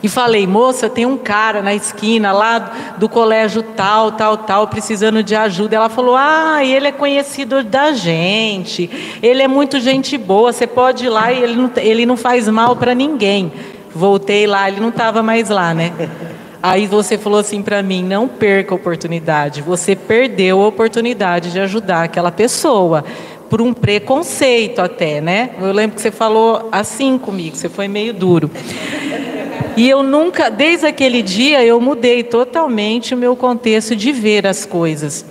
[0.02, 5.24] e falei, moça, tem um cara na esquina lá do colégio tal, tal, tal, precisando
[5.24, 5.76] de ajuda.
[5.76, 8.89] Ela falou, ah, ele é conhecido da gente,
[9.22, 12.48] ele é muito gente boa, você pode ir lá e ele não, ele não faz
[12.48, 13.52] mal para ninguém.
[13.93, 15.91] Voltei lá, ele não estava mais lá, né?
[16.62, 19.62] Aí você falou assim para mim: não perca a oportunidade.
[19.62, 23.04] Você perdeu a oportunidade de ajudar aquela pessoa
[23.50, 25.52] por um preconceito até, né?
[25.60, 28.52] Eu lembro que você falou assim comigo, você foi meio duro.
[29.78, 34.66] E eu nunca, desde aquele dia, eu mudei totalmente o meu contexto de ver as
[34.66, 35.24] coisas.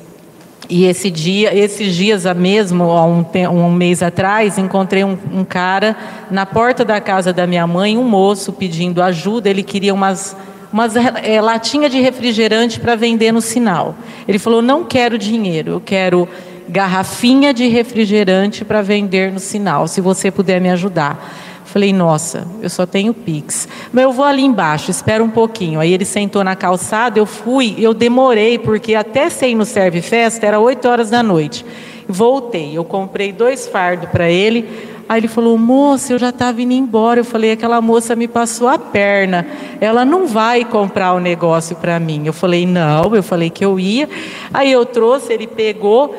[0.70, 5.96] E esse dia, esses dias mesmo, há um, um mês atrás, encontrei um, um, cara
[6.30, 9.50] na porta da casa da minha mãe, um moço pedindo ajuda.
[9.50, 10.36] Ele queria umas,
[10.72, 13.96] umas é, latinha de refrigerante para vender no sinal.
[14.28, 16.28] Ele falou: não quero dinheiro, eu quero
[16.68, 19.88] garrafinha de refrigerante para vender no sinal.
[19.88, 21.42] Se você puder me ajudar.
[21.76, 23.68] Falei, nossa, eu só tenho Pix.
[23.92, 25.78] Mas eu vou ali embaixo, espera um pouquinho.
[25.78, 30.46] Aí ele sentou na calçada, eu fui, eu demorei, porque até sair no Serve Festa
[30.46, 31.66] era 8 horas da noite.
[32.08, 34.66] Voltei, eu comprei dois fardos para ele.
[35.06, 37.20] Aí ele falou, moça, eu já estava indo embora.
[37.20, 39.46] Eu falei, aquela moça me passou a perna.
[39.78, 42.22] Ela não vai comprar o negócio para mim.
[42.24, 44.08] Eu falei, não, eu falei que eu ia.
[44.50, 46.16] Aí eu trouxe, ele pegou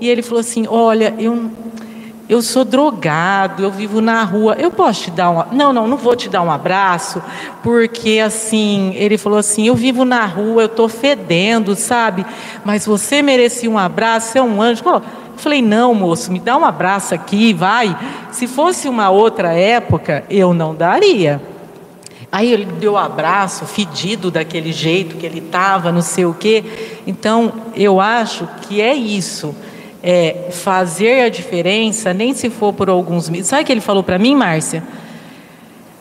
[0.00, 1.50] e ele falou assim: olha, eu
[2.30, 5.44] eu sou drogado, eu vivo na rua, eu posso te dar um.
[5.50, 7.20] Não, não, não vou te dar um abraço,
[7.60, 12.24] porque assim, ele falou assim: eu vivo na rua, eu estou fedendo, sabe?
[12.64, 14.84] Mas você merecia um abraço, você é um anjo.
[14.86, 15.02] Eu
[15.38, 17.98] falei: não, moço, me dá um abraço aqui, vai.
[18.30, 21.42] Se fosse uma outra época, eu não daria.
[22.30, 27.00] Aí ele deu um abraço, fedido daquele jeito que ele estava, não sei o quê.
[27.08, 29.52] Então, eu acho que é isso
[30.02, 33.48] é, fazer a diferença, nem se for por alguns meses.
[33.48, 34.82] Sabe o que ele falou para mim, Márcia?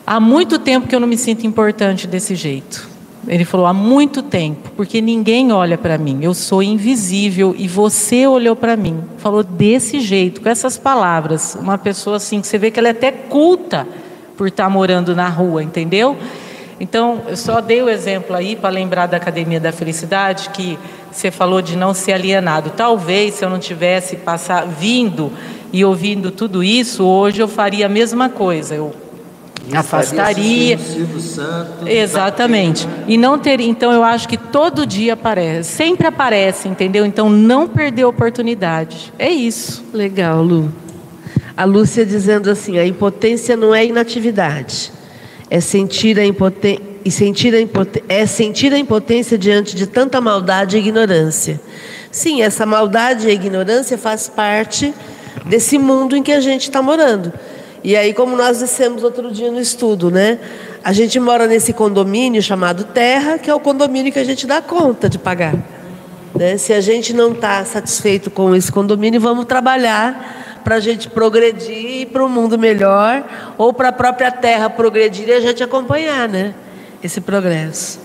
[0.06, 2.90] Há muito tempo que eu não me sinto importante desse jeito.
[3.28, 8.26] Ele falou: há muito tempo, porque ninguém olha para mim, eu sou invisível e você
[8.26, 9.04] olhou para mim.
[9.18, 11.56] Falou desse jeito, com essas palavras.
[11.56, 13.88] Uma pessoa assim, que você vê que ela é até culta
[14.38, 16.18] por estar tá morando na rua, entendeu?
[16.80, 20.80] Então, eu só dei o exemplo aí para lembrar da Academia da Felicidade, que
[21.12, 22.72] você falou de não ser alienado.
[22.76, 25.32] Talvez, se eu não tivesse passar, vindo
[25.72, 28.76] e ouvindo tudo isso, hoje eu faria a mesma coisa.
[28.76, 28.94] Eu
[29.74, 30.80] afastaria.
[31.86, 32.88] Exatamente.
[33.08, 37.06] E não ter, então eu acho que todo dia aparece, sempre aparece, entendeu?
[37.06, 39.14] Então não perder a oportunidade.
[39.18, 39.84] É isso.
[39.94, 40.72] Legal, Lu.
[41.56, 44.92] A Lúcia dizendo assim: a impotência não é inatividade,
[45.50, 46.89] é sentir a impotência.
[47.10, 47.56] E sentir
[48.08, 51.60] é sentir a impotência diante de tanta maldade e ignorância.
[52.12, 54.94] Sim, essa maldade e ignorância faz parte
[55.44, 57.34] desse mundo em que a gente está morando.
[57.84, 60.38] E aí, como nós dissemos outro dia no estudo, né?
[60.84, 64.62] A gente mora nesse condomínio chamado Terra, que é o condomínio que a gente dá
[64.62, 65.56] conta de pagar.
[66.36, 66.58] Né?
[66.58, 72.06] Se a gente não está satisfeito com esse condomínio, vamos trabalhar para a gente progredir
[72.10, 73.24] para um mundo melhor,
[73.58, 76.54] ou para a própria Terra progredir e a gente acompanhar, né?
[77.04, 78.00] Esse progresso.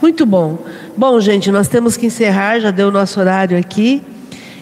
[0.00, 0.58] Muito bom.
[0.96, 4.02] Bom, gente, nós temos que encerrar, já deu o nosso horário aqui.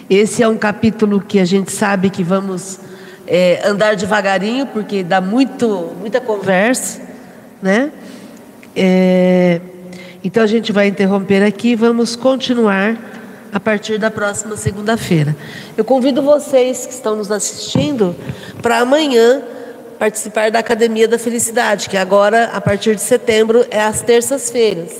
[0.09, 2.79] Esse é um capítulo que a gente sabe que vamos
[3.27, 7.01] é, andar devagarinho, porque dá muito, muita conversa,
[7.61, 7.91] né?
[8.75, 9.61] É,
[10.23, 12.97] então a gente vai interromper aqui e vamos continuar
[13.51, 15.35] a partir da próxima segunda-feira.
[15.77, 18.15] Eu convido vocês que estão nos assistindo
[18.61, 19.41] para amanhã
[20.01, 24.93] participar da Academia da Felicidade, que agora, a partir de setembro, é às terças-feiras,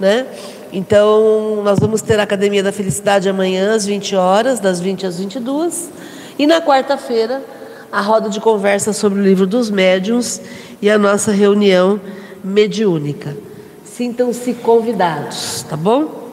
[0.00, 0.26] né?
[0.72, 5.20] Então, nós vamos ter a Academia da Felicidade amanhã às 20 horas, das 20 às
[5.20, 5.88] 22.
[6.36, 7.44] E na quarta-feira,
[7.92, 10.40] a roda de conversa sobre o livro dos médiuns
[10.82, 12.00] e a nossa reunião
[12.42, 13.36] mediúnica.
[13.84, 16.23] Sintam-se convidados, tá bom?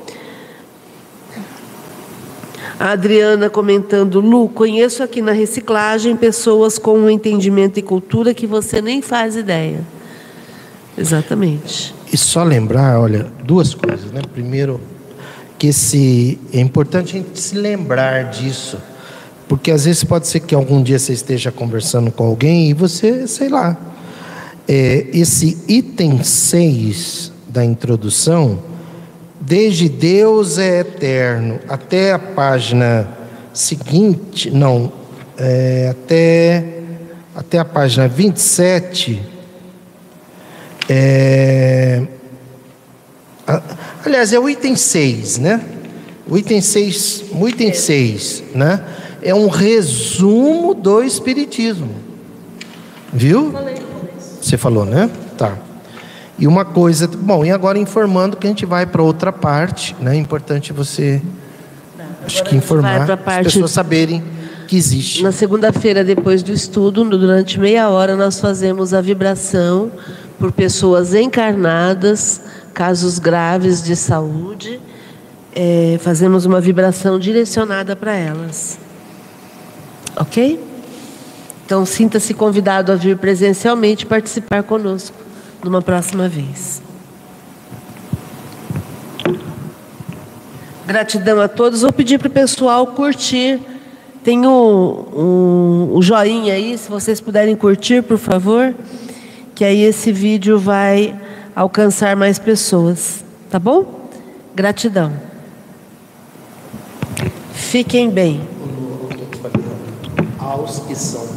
[2.81, 8.47] A Adriana comentando, Lu, conheço aqui na reciclagem pessoas com um entendimento e cultura que
[8.47, 9.81] você nem faz ideia.
[10.97, 11.93] Exatamente.
[12.11, 14.23] E só lembrar, olha, duas coisas, né?
[14.33, 14.81] Primeiro,
[15.59, 18.79] que esse é importante a gente se lembrar disso,
[19.47, 23.27] porque às vezes pode ser que algum dia você esteja conversando com alguém e você,
[23.27, 23.77] sei lá,
[24.67, 28.70] é, esse item 6 da introdução,
[29.41, 33.07] desde Deus é eterno até a página
[33.51, 34.93] seguinte, não,
[35.37, 36.63] é, até,
[37.35, 39.21] até a página 27,
[40.87, 42.05] é,
[44.05, 45.61] aliás, é o item 6, né?
[46.27, 48.83] O item 6, o item 6, né?
[49.21, 51.89] É um resumo do Espiritismo.
[53.11, 53.53] Viu?
[54.41, 55.09] Você falou, né?
[55.37, 55.57] Tá.
[56.41, 60.15] E uma coisa, bom, e agora informando que a gente vai para outra parte, né?
[60.15, 61.21] É importante você,
[62.25, 64.23] acho que informar, as pessoas saberem
[64.67, 65.21] que existe.
[65.21, 69.91] Na segunda-feira, depois do estudo, durante meia hora, nós fazemos a vibração
[70.39, 72.41] por pessoas encarnadas,
[72.73, 74.81] casos graves de saúde,
[75.53, 78.79] é, fazemos uma vibração direcionada para elas.
[80.17, 80.59] Ok?
[81.67, 85.20] Então, sinta-se convidado a vir presencialmente participar conosco
[85.63, 86.81] numa próxima vez.
[90.85, 91.81] Gratidão a todos.
[91.81, 93.59] Vou pedir para o pessoal curtir.
[94.23, 98.75] Tem um, um, um joinha aí, se vocês puderem curtir, por favor
[99.61, 101.15] que aí esse vídeo vai
[101.55, 104.09] alcançar mais pessoas, tá bom?
[104.55, 105.13] Gratidão.
[107.53, 108.41] Fiquem bem.
[110.39, 111.27] Aos que são,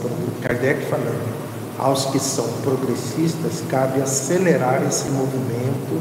[0.41, 1.34] Kardec falando,
[1.85, 6.01] aos que são progressistas, cabe acelerar esse movimento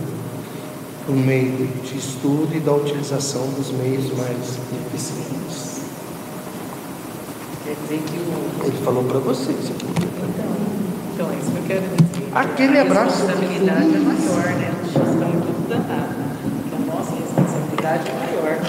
[1.05, 4.57] por meio de estudo e da utilização dos meios mais
[4.87, 5.81] eficientes.
[7.65, 8.65] Quer dizer que o...
[8.65, 9.57] Ele falou para vocês.
[9.59, 10.45] Então,
[11.13, 12.29] então, é isso que eu quero dizer.
[12.33, 13.23] Aquele abraço.
[13.23, 14.73] A responsabilidade é maior, né?
[14.79, 16.15] Nós estamos tudo danado.
[16.65, 18.63] Então, nossa responsabilidade é maior.